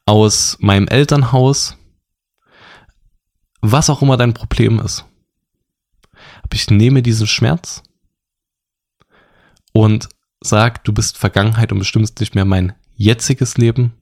aus 0.10 0.58
meinem 0.60 0.88
Elternhaus, 0.88 1.78
was 3.62 3.92
auch 3.92 4.02
immer 4.02 4.18
dein 4.18 4.34
Problem 4.34 4.80
ist. 4.80 5.06
Aber 6.42 6.56
ich 6.56 6.68
nehme 6.72 7.04
diesen 7.04 7.28
Schmerz 7.28 7.84
und 9.72 10.10
sag, 10.42 10.84
du 10.84 10.94
bist 10.94 11.20
Vergangenheit 11.20 11.72
und 11.72 11.78
bestimmst 11.78 12.20
nicht 12.20 12.34
mehr 12.34 12.46
mein 12.46 12.74
jetziges 12.96 13.58
Leben 13.58 14.02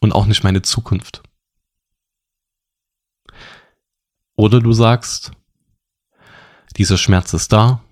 und 0.00 0.12
auch 0.12 0.26
nicht 0.26 0.44
meine 0.44 0.60
Zukunft. 0.60 1.22
Oder 4.34 4.60
du 4.60 4.74
sagst, 4.74 5.32
dieser 6.76 6.98
Schmerz 6.98 7.32
ist 7.32 7.50
da, 7.50 7.82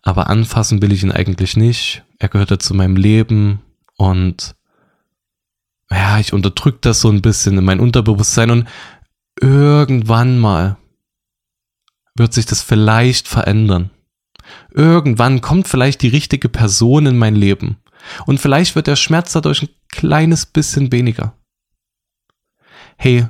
aber 0.00 0.30
anfassen 0.30 0.80
will 0.80 0.92
ich 0.92 1.02
ihn 1.02 1.12
eigentlich 1.12 1.54
nicht. 1.54 2.02
Er 2.18 2.30
gehört 2.30 2.50
ja 2.50 2.58
zu 2.58 2.72
meinem 2.72 2.96
Leben 2.96 3.60
und 3.96 4.54
ja, 5.90 6.18
ich 6.18 6.32
unterdrück 6.32 6.80
das 6.82 7.00
so 7.00 7.10
ein 7.10 7.22
bisschen 7.22 7.58
in 7.58 7.64
mein 7.64 7.80
Unterbewusstsein 7.80 8.50
und 8.50 8.68
irgendwann 9.40 10.38
mal 10.38 10.76
wird 12.14 12.32
sich 12.32 12.46
das 12.46 12.62
vielleicht 12.62 13.28
verändern. 13.28 13.90
Irgendwann 14.70 15.40
kommt 15.40 15.68
vielleicht 15.68 16.02
die 16.02 16.08
richtige 16.08 16.48
Person 16.48 17.06
in 17.06 17.18
mein 17.18 17.34
Leben 17.34 17.76
und 18.26 18.40
vielleicht 18.40 18.74
wird 18.74 18.86
der 18.86 18.96
Schmerz 18.96 19.32
dadurch 19.32 19.62
ein 19.62 19.68
kleines 19.90 20.46
bisschen 20.46 20.92
weniger. 20.92 21.34
Hey, 22.96 23.26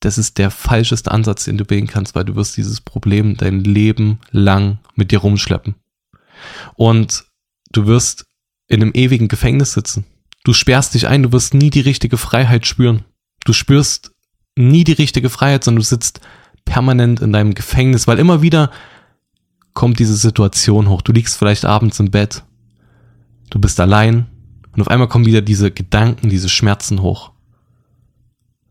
das 0.00 0.18
ist 0.18 0.38
der 0.38 0.50
falscheste 0.50 1.10
Ansatz, 1.10 1.44
den 1.44 1.58
du 1.58 1.68
wählen 1.68 1.86
kannst, 1.86 2.14
weil 2.14 2.24
du 2.24 2.36
wirst 2.36 2.56
dieses 2.56 2.80
Problem 2.80 3.36
dein 3.36 3.64
Leben 3.64 4.20
lang 4.30 4.78
mit 4.94 5.10
dir 5.10 5.18
rumschleppen. 5.18 5.74
Und 6.74 7.24
du 7.72 7.86
wirst 7.86 8.26
in 8.68 8.82
einem 8.82 8.92
ewigen 8.94 9.28
Gefängnis 9.28 9.72
sitzen. 9.72 10.04
Du 10.44 10.52
sperrst 10.52 10.94
dich 10.94 11.08
ein, 11.08 11.22
du 11.22 11.32
wirst 11.32 11.54
nie 11.54 11.70
die 11.70 11.80
richtige 11.80 12.16
Freiheit 12.16 12.66
spüren. 12.66 13.04
Du 13.44 13.52
spürst 13.52 14.12
nie 14.56 14.84
die 14.84 14.92
richtige 14.92 15.30
Freiheit, 15.30 15.64
sondern 15.64 15.80
du 15.80 15.86
sitzt 15.86 16.20
permanent 16.64 17.20
in 17.20 17.32
deinem 17.32 17.54
Gefängnis, 17.54 18.06
weil 18.06 18.18
immer 18.18 18.42
wieder 18.42 18.70
kommt 19.74 19.98
diese 19.98 20.16
Situation 20.16 20.88
hoch. 20.88 21.02
Du 21.02 21.12
liegst 21.12 21.36
vielleicht 21.36 21.64
abends 21.64 22.00
im 22.00 22.10
Bett, 22.10 22.42
du 23.50 23.58
bist 23.58 23.78
allein 23.78 24.26
und 24.72 24.80
auf 24.80 24.88
einmal 24.88 25.08
kommen 25.08 25.26
wieder 25.26 25.42
diese 25.42 25.70
Gedanken, 25.70 26.28
diese 26.28 26.48
Schmerzen 26.48 27.02
hoch. 27.02 27.32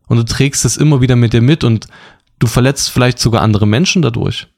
Und 0.08 0.18
du 0.18 0.24
trägst 0.24 0.64
es 0.64 0.76
immer 0.76 1.00
wieder 1.00 1.16
mit 1.16 1.32
dir 1.32 1.42
mit 1.42 1.64
und 1.64 1.88
du 2.38 2.46
verletzt 2.46 2.90
vielleicht 2.90 3.18
sogar 3.18 3.42
andere 3.42 3.66
Menschen 3.66 4.02
dadurch. 4.02 4.48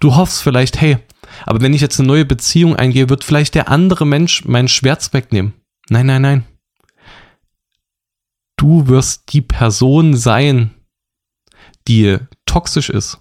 Du 0.00 0.16
hoffst 0.16 0.42
vielleicht, 0.42 0.80
hey, 0.80 0.98
aber 1.44 1.60
wenn 1.60 1.74
ich 1.74 1.80
jetzt 1.80 1.98
eine 1.98 2.08
neue 2.08 2.24
Beziehung 2.24 2.76
eingehe, 2.76 3.08
wird 3.08 3.24
vielleicht 3.24 3.54
der 3.54 3.68
andere 3.68 4.06
Mensch 4.06 4.44
meinen 4.44 4.68
Schmerz 4.68 5.12
wegnehmen. 5.12 5.54
Nein, 5.88 6.06
nein, 6.06 6.22
nein. 6.22 6.44
Du 8.56 8.86
wirst 8.88 9.32
die 9.32 9.40
Person 9.40 10.16
sein, 10.16 10.70
die 11.88 12.18
toxisch 12.46 12.90
ist. 12.90 13.18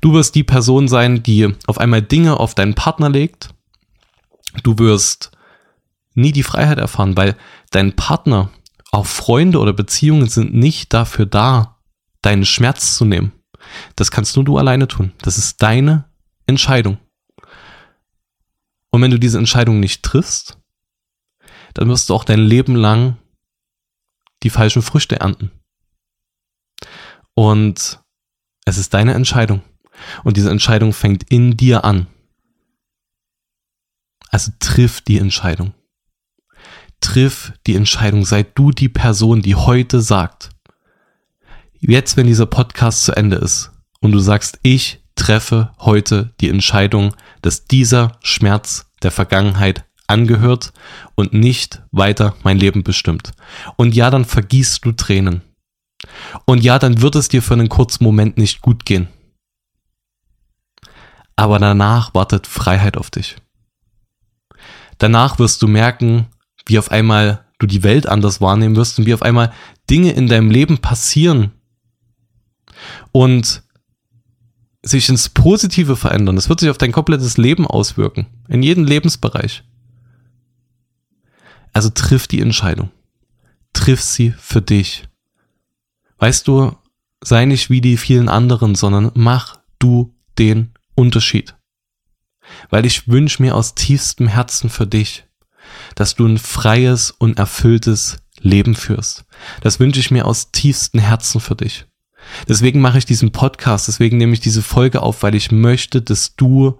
Du 0.00 0.12
wirst 0.12 0.34
die 0.34 0.44
Person 0.44 0.88
sein, 0.88 1.22
die 1.22 1.54
auf 1.66 1.78
einmal 1.78 2.02
Dinge 2.02 2.38
auf 2.38 2.54
deinen 2.54 2.74
Partner 2.74 3.08
legt. 3.08 3.50
Du 4.62 4.78
wirst 4.78 5.32
nie 6.14 6.32
die 6.32 6.42
Freiheit 6.42 6.78
erfahren, 6.78 7.16
weil 7.16 7.36
dein 7.70 7.94
Partner 7.94 8.50
auch 8.92 9.06
Freunde 9.06 9.58
oder 9.58 9.72
Beziehungen 9.72 10.28
sind 10.28 10.54
nicht 10.54 10.92
dafür 10.92 11.26
da, 11.26 11.78
deinen 12.22 12.44
Schmerz 12.44 12.96
zu 12.96 13.04
nehmen. 13.04 13.32
Das 13.96 14.10
kannst 14.10 14.36
nur 14.36 14.44
du 14.44 14.58
alleine 14.58 14.88
tun. 14.88 15.12
Das 15.22 15.38
ist 15.38 15.62
deine 15.62 16.06
Entscheidung. 16.46 16.98
Und 18.90 19.02
wenn 19.02 19.10
du 19.10 19.18
diese 19.18 19.38
Entscheidung 19.38 19.80
nicht 19.80 20.02
triffst, 20.02 20.58
dann 21.74 21.88
wirst 21.88 22.10
du 22.10 22.14
auch 22.14 22.24
dein 22.24 22.40
Leben 22.40 22.74
lang 22.74 23.18
die 24.42 24.50
falschen 24.50 24.82
Früchte 24.82 25.20
ernten. 25.20 25.50
Und 27.34 28.00
es 28.64 28.78
ist 28.78 28.92
deine 28.94 29.14
Entscheidung. 29.14 29.62
Und 30.24 30.36
diese 30.36 30.50
Entscheidung 30.50 30.92
fängt 30.92 31.30
in 31.30 31.56
dir 31.56 31.84
an. 31.84 32.06
Also 34.30 34.52
triff 34.58 35.00
die 35.00 35.18
Entscheidung 35.18 35.74
triff 37.00 37.52
die 37.66 37.74
Entscheidung, 37.74 38.24
sei 38.24 38.42
du 38.42 38.70
die 38.70 38.88
Person, 38.88 39.42
die 39.42 39.54
heute 39.54 40.00
sagt, 40.00 40.50
jetzt, 41.80 42.16
wenn 42.16 42.26
dieser 42.26 42.46
Podcast 42.46 43.04
zu 43.04 43.12
Ende 43.16 43.36
ist 43.36 43.70
und 44.00 44.12
du 44.12 44.18
sagst, 44.18 44.58
ich 44.62 44.99
treffe 45.20 45.70
heute 45.78 46.32
die 46.40 46.48
Entscheidung, 46.48 47.14
dass 47.42 47.66
dieser 47.66 48.18
Schmerz 48.22 48.90
der 49.02 49.10
Vergangenheit 49.10 49.84
angehört 50.06 50.72
und 51.14 51.34
nicht 51.34 51.82
weiter 51.92 52.34
mein 52.42 52.56
Leben 52.56 52.82
bestimmt. 52.82 53.32
Und 53.76 53.94
ja, 53.94 54.10
dann 54.10 54.24
vergießt 54.24 54.84
du 54.84 54.92
Tränen. 54.92 55.42
Und 56.46 56.64
ja, 56.64 56.78
dann 56.78 57.02
wird 57.02 57.16
es 57.16 57.28
dir 57.28 57.42
für 57.42 57.52
einen 57.52 57.68
kurzen 57.68 58.02
Moment 58.02 58.38
nicht 58.38 58.62
gut 58.62 58.86
gehen. 58.86 59.08
Aber 61.36 61.58
danach 61.58 62.14
wartet 62.14 62.46
Freiheit 62.46 62.96
auf 62.96 63.10
dich. 63.10 63.36
Danach 64.96 65.38
wirst 65.38 65.60
du 65.60 65.68
merken, 65.68 66.26
wie 66.64 66.78
auf 66.78 66.90
einmal 66.90 67.44
du 67.58 67.66
die 67.66 67.82
Welt 67.82 68.06
anders 68.06 68.40
wahrnehmen 68.40 68.76
wirst 68.76 68.98
und 68.98 69.04
wie 69.04 69.14
auf 69.14 69.22
einmal 69.22 69.52
Dinge 69.90 70.12
in 70.12 70.28
deinem 70.28 70.50
Leben 70.50 70.78
passieren 70.78 71.52
und 73.12 73.62
sich 74.82 75.08
ins 75.08 75.28
Positive 75.28 75.96
verändern. 75.96 76.36
Das 76.36 76.48
wird 76.48 76.60
sich 76.60 76.70
auf 76.70 76.78
dein 76.78 76.92
komplettes 76.92 77.36
Leben 77.36 77.66
auswirken, 77.66 78.26
in 78.48 78.62
jedem 78.62 78.84
Lebensbereich. 78.84 79.64
Also 81.72 81.90
triff 81.90 82.26
die 82.26 82.40
Entscheidung. 82.40 82.90
Triff 83.72 84.00
sie 84.00 84.32
für 84.32 84.62
dich. 84.62 85.08
Weißt 86.18 86.48
du, 86.48 86.76
sei 87.22 87.44
nicht 87.44 87.70
wie 87.70 87.80
die 87.80 87.96
vielen 87.96 88.28
anderen, 88.28 88.74
sondern 88.74 89.12
mach 89.14 89.60
du 89.78 90.14
den 90.38 90.72
Unterschied. 90.94 91.54
Weil 92.68 92.84
ich 92.86 93.08
wünsche 93.08 93.42
mir 93.42 93.54
aus 93.54 93.74
tiefstem 93.74 94.26
Herzen 94.26 94.70
für 94.70 94.86
dich, 94.86 95.24
dass 95.94 96.16
du 96.16 96.26
ein 96.26 96.38
freies 96.38 97.10
und 97.10 97.38
erfülltes 97.38 98.18
Leben 98.40 98.74
führst. 98.74 99.24
Das 99.60 99.78
wünsche 99.78 100.00
ich 100.00 100.10
mir 100.10 100.26
aus 100.26 100.50
tiefstem 100.50 101.00
Herzen 101.00 101.40
für 101.40 101.54
dich. 101.54 101.86
Deswegen 102.48 102.80
mache 102.80 102.98
ich 102.98 103.06
diesen 103.06 103.32
Podcast, 103.32 103.88
deswegen 103.88 104.18
nehme 104.18 104.32
ich 104.32 104.40
diese 104.40 104.62
Folge 104.62 105.02
auf, 105.02 105.22
weil 105.22 105.34
ich 105.34 105.50
möchte, 105.50 106.02
dass 106.02 106.36
du 106.36 106.78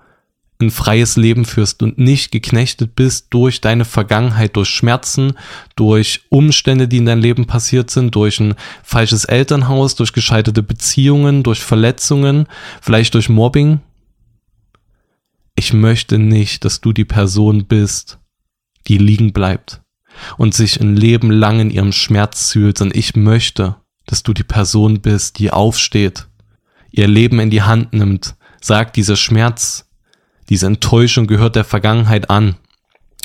ein 0.61 0.71
freies 0.71 1.17
Leben 1.17 1.45
führst 1.45 1.83
und 1.83 1.99
nicht 1.99 2.33
geknechtet 2.33 2.95
bist 2.95 3.29
durch 3.31 3.61
deine 3.61 3.85
Vergangenheit, 3.85 4.57
durch 4.57 4.69
Schmerzen, 4.69 5.33
durch 5.75 6.23
Umstände, 6.29 6.87
die 6.87 6.99
in 6.99 7.07
deinem 7.07 7.23
Leben 7.23 7.47
passiert 7.47 7.91
sind, 7.91 8.15
durch 8.15 8.41
ein 8.41 8.55
falsches 8.83 9.25
Elternhaus, 9.25 9.95
durch 9.95 10.13
gescheiterte 10.13 10.63
Beziehungen, 10.63 11.43
durch 11.43 11.61
Verletzungen, 11.61 12.47
vielleicht 12.81 13.15
durch 13.15 13.29
Mobbing. 13.29 13.81
Ich 15.57 15.73
möchte 15.73 16.19
nicht, 16.19 16.65
dass 16.65 16.81
du 16.81 16.93
die 16.93 17.05
Person 17.05 17.67
bist, 17.67 18.19
die 18.87 18.99
liegen 18.99 19.33
bleibt 19.33 19.81
und 20.37 20.55
sich 20.55 20.81
ein 20.81 20.97
Leben 20.97 21.31
lang 21.31 21.61
in 21.61 21.71
ihrem 21.71 21.93
Schmerz 21.93 22.49
zühlt, 22.49 22.79
sondern 22.79 22.99
ich 22.99 23.17
möchte, 23.17 23.77
dass 24.11 24.25
du 24.25 24.35
die 24.35 24.45
Person 24.45 25.01
bist, 25.01 25.39
die 25.39 25.53
aufsteht, 25.53 26.27
ihr 26.91 27.07
Leben 27.07 27.39
in 27.39 27.51
die 27.51 27.63
Hand 27.63 27.93
nimmt, 27.93 28.35
sagt, 28.61 28.97
dieser 28.97 29.17
Schmerz, 29.17 29.87
Diese 30.49 30.67
Enttäuschung 30.67 31.29
gehört 31.29 31.55
der 31.55 31.65
Vergangenheit 31.65 32.29
an. 32.29 32.57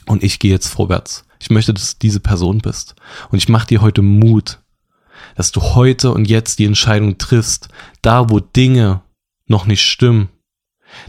Und 0.05 0.23
ich 0.23 0.37
gehe 0.37 0.51
jetzt 0.51 0.67
vorwärts. 0.67 1.25
Ich 1.39 1.49
möchte, 1.49 1.73
dass 1.73 1.93
du 1.93 1.99
diese 1.99 2.19
Person 2.19 2.59
bist. 2.59 2.93
Und 3.31 3.39
ich 3.39 3.49
mache 3.49 3.65
dir 3.65 3.81
heute 3.81 4.03
Mut, 4.03 4.59
dass 5.35 5.51
du 5.51 5.61
heute 5.61 6.11
und 6.11 6.29
jetzt 6.29 6.59
die 6.59 6.65
Entscheidung 6.65 7.17
triffst, 7.17 7.69
da 8.03 8.29
wo 8.29 8.39
Dinge 8.39 9.01
noch 9.47 9.65
nicht 9.65 9.81
stimmen, 9.81 10.29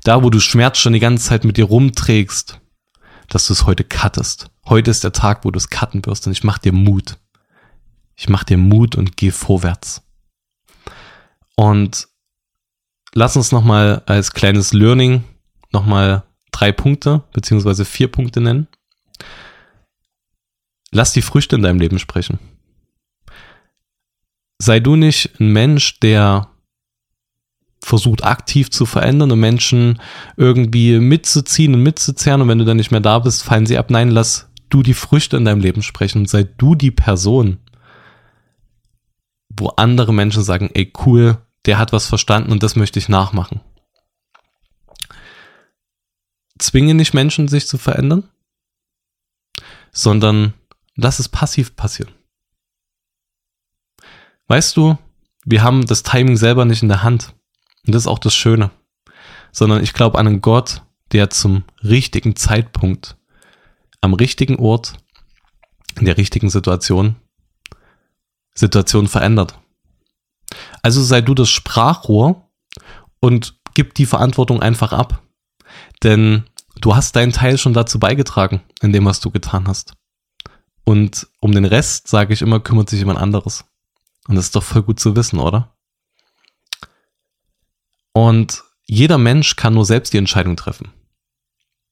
da 0.04 0.22
wo 0.22 0.30
du 0.30 0.40
Schmerz 0.40 0.78
schon 0.78 0.94
die 0.94 1.00
ganze 1.00 1.28
Zeit 1.28 1.44
mit 1.44 1.58
dir 1.58 1.66
rumträgst, 1.66 2.60
dass 3.28 3.46
du 3.46 3.52
es 3.52 3.66
heute 3.66 3.84
cuttest. 3.84 4.50
Heute 4.64 4.90
ist 4.90 5.04
der 5.04 5.12
Tag, 5.12 5.44
wo 5.44 5.50
du 5.50 5.58
es 5.58 5.68
cutten 5.68 6.04
wirst 6.06 6.26
und 6.26 6.32
ich 6.32 6.44
mach 6.44 6.56
dir 6.58 6.72
Mut. 6.72 7.18
Ich 8.16 8.29
mach 8.29 8.44
dir 8.44 8.57
Mut 8.57 8.96
und 8.96 9.16
geh 9.16 9.31
vorwärts. 9.31 10.02
Und 11.55 12.09
lass 13.14 13.37
uns 13.37 13.52
nochmal 13.52 14.02
als 14.07 14.33
kleines 14.33 14.72
Learning 14.72 15.24
nochmal 15.72 16.24
drei 16.50 16.72
Punkte 16.72 17.22
beziehungsweise 17.33 17.85
vier 17.85 18.09
Punkte 18.09 18.40
nennen. 18.40 18.68
Lass 20.90 21.12
die 21.12 21.22
Früchte 21.22 21.57
in 21.57 21.62
deinem 21.62 21.79
Leben 21.79 21.98
sprechen. 21.98 22.38
Sei 24.59 24.81
du 24.81 24.96
nicht 24.96 25.38
ein 25.38 25.52
Mensch, 25.52 26.00
der 26.00 26.48
versucht 27.83 28.24
aktiv 28.24 28.70
zu 28.70 28.87
verändern 28.87 29.31
und 29.31 29.40
Menschen 29.40 30.00
irgendwie 30.37 30.98
mitzuziehen 30.98 31.74
und 31.74 31.83
mitzuzerren 31.83 32.42
und 32.42 32.48
wenn 32.48 32.59
du 32.59 32.64
dann 32.64 32.79
nicht 32.79 32.90
mehr 32.90 33.00
da 33.00 33.18
bist, 33.18 33.44
fallen 33.44 33.66
sie 33.66 33.79
ab. 33.79 33.90
Nein, 33.90 34.11
lass 34.11 34.50
du 34.70 34.83
die 34.83 34.94
Früchte 34.94 35.37
in 35.37 35.44
deinem 35.44 35.61
Leben 35.61 35.83
sprechen 35.83 36.22
und 36.22 36.31
sei 36.31 36.44
du 36.44 36.74
die 36.74 36.90
Person, 36.90 37.59
wo 39.56 39.68
andere 39.68 40.12
Menschen 40.12 40.42
sagen, 40.42 40.70
ey 40.74 40.92
cool, 41.04 41.38
der 41.64 41.78
hat 41.78 41.92
was 41.92 42.06
verstanden 42.06 42.52
und 42.52 42.62
das 42.62 42.76
möchte 42.76 42.98
ich 42.98 43.08
nachmachen. 43.08 43.60
Zwinge 46.58 46.94
nicht 46.94 47.14
Menschen, 47.14 47.48
sich 47.48 47.66
zu 47.66 47.76
verändern, 47.76 48.28
sondern 49.92 50.54
lass 50.94 51.18
es 51.18 51.28
passiv 51.28 51.76
passieren. 51.76 52.12
Weißt 54.48 54.76
du, 54.76 54.96
wir 55.44 55.62
haben 55.62 55.86
das 55.86 56.02
Timing 56.02 56.36
selber 56.36 56.64
nicht 56.64 56.82
in 56.82 56.88
der 56.88 57.02
Hand. 57.02 57.34
Und 57.86 57.94
das 57.94 58.02
ist 58.02 58.08
auch 58.08 58.18
das 58.18 58.34
Schöne. 58.34 58.70
Sondern 59.52 59.82
ich 59.82 59.92
glaube 59.92 60.18
an 60.18 60.26
einen 60.26 60.40
Gott, 60.40 60.82
der 61.12 61.30
zum 61.30 61.64
richtigen 61.82 62.36
Zeitpunkt, 62.36 63.16
am 64.00 64.14
richtigen 64.14 64.56
Ort, 64.56 64.94
in 65.98 66.04
der 66.04 66.16
richtigen 66.16 66.50
Situation, 66.50 67.16
Situation 68.56 69.06
verändert. 69.06 69.58
Also 70.82 71.02
sei 71.02 71.20
du 71.20 71.34
das 71.34 71.48
Sprachrohr 71.48 72.50
und 73.20 73.60
gib 73.74 73.94
die 73.94 74.06
Verantwortung 74.06 74.60
einfach 74.62 74.92
ab. 74.92 75.22
Denn 76.02 76.44
du 76.80 76.96
hast 76.96 77.14
deinen 77.16 77.32
Teil 77.32 77.58
schon 77.58 77.74
dazu 77.74 77.98
beigetragen, 77.98 78.62
in 78.80 78.92
dem, 78.92 79.04
was 79.04 79.20
du 79.20 79.30
getan 79.30 79.68
hast. 79.68 79.94
Und 80.84 81.28
um 81.40 81.52
den 81.52 81.64
Rest, 81.64 82.08
sage 82.08 82.32
ich 82.32 82.42
immer, 82.42 82.60
kümmert 82.60 82.88
sich 82.88 83.00
jemand 83.00 83.18
anderes. 83.18 83.64
Und 84.28 84.36
das 84.36 84.46
ist 84.46 84.56
doch 84.56 84.62
voll 84.62 84.82
gut 84.82 85.00
zu 85.00 85.16
wissen, 85.16 85.38
oder? 85.38 85.76
Und 88.12 88.64
jeder 88.86 89.18
Mensch 89.18 89.56
kann 89.56 89.74
nur 89.74 89.84
selbst 89.84 90.12
die 90.12 90.18
Entscheidung 90.18 90.56
treffen. 90.56 90.92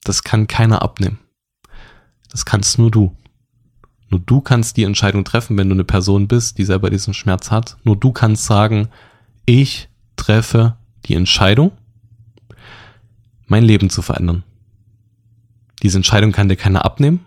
Das 0.05 0.22
kann 0.22 0.46
keiner 0.46 0.83
abnehmen. 0.83 1.18
Das 2.31 2.44
kannst 2.44 2.79
nur 2.79 2.90
du. 2.90 3.16
Nur 4.14 4.22
du 4.24 4.40
kannst 4.40 4.77
die 4.77 4.85
Entscheidung 4.85 5.24
treffen, 5.24 5.59
wenn 5.59 5.68
du 5.68 5.74
eine 5.74 5.83
Person 5.83 6.29
bist, 6.29 6.59
die 6.59 6.64
selber 6.64 6.88
diesen 6.88 7.14
Schmerz 7.14 7.50
hat. 7.50 7.79
Nur 7.83 7.96
du 7.96 8.12
kannst 8.12 8.44
sagen, 8.44 8.87
ich 9.44 9.88
treffe 10.14 10.77
die 11.07 11.14
Entscheidung, 11.14 11.72
mein 13.48 13.64
Leben 13.64 13.90
zu 13.90 14.03
verändern. 14.03 14.44
Diese 15.83 15.98
Entscheidung 15.98 16.31
kann 16.31 16.48
dir 16.48 16.55
keiner 16.55 16.85
abnehmen. 16.85 17.24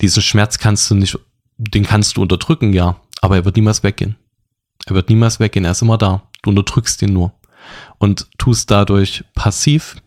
Diesen 0.00 0.20
Schmerz 0.20 0.58
kannst 0.58 0.90
du 0.90 0.96
nicht, 0.96 1.16
den 1.56 1.84
kannst 1.84 2.16
du 2.16 2.22
unterdrücken, 2.22 2.72
ja, 2.72 3.00
aber 3.20 3.36
er 3.36 3.44
wird 3.44 3.54
niemals 3.54 3.84
weggehen. 3.84 4.16
Er 4.86 4.96
wird 4.96 5.10
niemals 5.10 5.38
weggehen, 5.38 5.64
er 5.64 5.70
ist 5.70 5.82
immer 5.82 5.98
da. 5.98 6.28
Du 6.42 6.50
unterdrückst 6.50 7.00
ihn 7.02 7.12
nur 7.12 7.32
und 7.98 8.28
tust 8.38 8.72
dadurch 8.72 9.22
passiv 9.36 10.02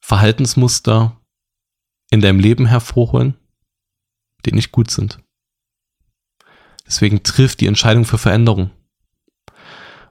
Verhaltensmuster 0.00 1.20
in 2.10 2.22
deinem 2.22 2.40
Leben 2.40 2.64
hervorholen, 2.64 3.34
die 4.46 4.52
nicht 4.52 4.72
gut 4.72 4.90
sind. 4.90 5.22
Deswegen 6.86 7.22
trifft 7.22 7.60
die 7.60 7.66
Entscheidung 7.66 8.04
für 8.04 8.18
Veränderung. 8.18 8.70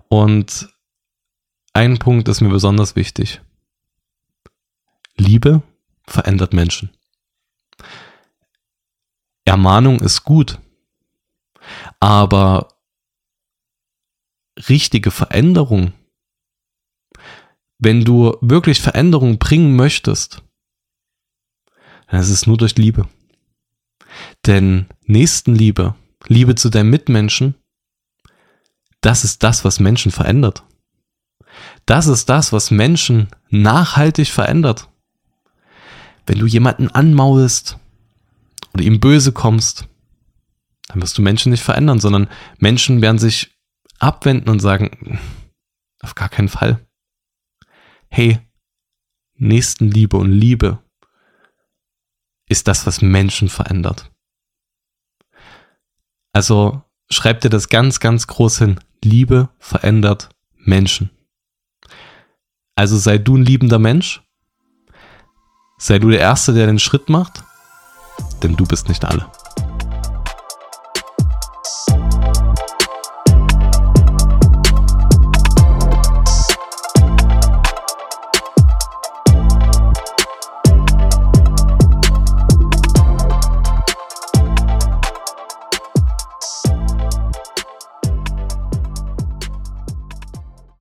Und 0.08 0.70
ein 1.74 2.00
Punkt 2.00 2.28
ist 2.28 2.42
mir 2.42 2.50
besonders 2.50 2.96
wichtig. 2.96 3.42
Liebe 5.18 5.62
verändert 6.08 6.54
Menschen. 6.54 6.90
Ermahnung 9.46 10.00
ist 10.00 10.24
gut, 10.24 10.60
aber 12.00 12.80
richtige 14.68 15.12
Veränderung, 15.12 15.94
wenn 17.78 18.04
du 18.04 18.38
wirklich 18.42 18.82
Veränderung 18.82 19.40
bringen 19.40 19.76
möchtest, 19.76 20.44
dann 22.08 22.20
ist 22.20 22.30
es 22.30 22.48
nur 22.48 22.58
durch 22.58 22.76
Liebe. 22.78 23.08
Denn 24.46 24.88
Nächstenliebe, 25.06 25.96
Liebe 26.28 26.56
zu 26.56 26.70
deinem 26.70 26.90
Mitmenschen, 26.90 27.56
das 29.02 29.24
ist 29.24 29.44
das, 29.44 29.64
was 29.64 29.80
Menschen 29.80 30.12
verändert. 30.12 30.64
Das 31.86 32.08
ist 32.08 32.30
das, 32.30 32.54
was 32.54 32.72
Menschen 32.72 33.30
nachhaltig 33.50 34.30
verändert. 34.30 34.90
Wenn 36.26 36.40
du 36.40 36.46
jemanden 36.46 36.90
anmaulst 36.90 37.78
oder 38.74 38.84
ihm 38.84 39.00
böse 39.00 39.32
kommst, 39.32 39.88
dann 40.88 41.02
wirst 41.02 41.18
du 41.18 41.22
Menschen 41.22 41.52
nicht 41.52 41.64
verändern, 41.64 42.00
sondern 42.00 42.28
Menschen 42.58 43.02
werden 43.02 43.20
sich 43.20 43.58
abwenden 44.00 44.50
und 44.50 44.60
sagen, 44.60 45.20
auf 46.02 46.16
gar 46.16 46.30
keinen 46.30 46.50
Fall. 46.50 46.86
Hey, 48.10 48.40
Nächstenliebe 49.36 50.18
und 50.18 50.32
Liebe 50.32 50.80
ist 52.50 52.68
das, 52.68 52.86
was 52.86 53.02
Menschen 53.02 53.48
verändert. 53.48 54.12
Also 56.34 56.82
schreib 57.10 57.42
dir 57.42 57.50
das 57.50 57.70
ganz, 57.70 58.00
ganz 58.00 58.28
groß 58.28 58.58
hin. 58.60 58.80
Liebe 59.04 59.50
verändert 59.60 60.30
Menschen. 60.58 61.10
Also 62.76 62.98
sei 62.98 63.18
du 63.18 63.38
ein 63.38 63.46
liebender 63.46 63.80
Mensch. 63.80 64.22
Sei 65.78 66.00
du 66.00 66.10
der 66.10 66.20
Erste, 66.20 66.54
der 66.54 66.68
den 66.68 66.80
Schritt 66.80 67.08
macht. 67.10 67.44
Denn 68.44 68.56
du 68.56 68.66
bist 68.66 68.90
nicht 68.90 69.06
alle. 69.06 69.32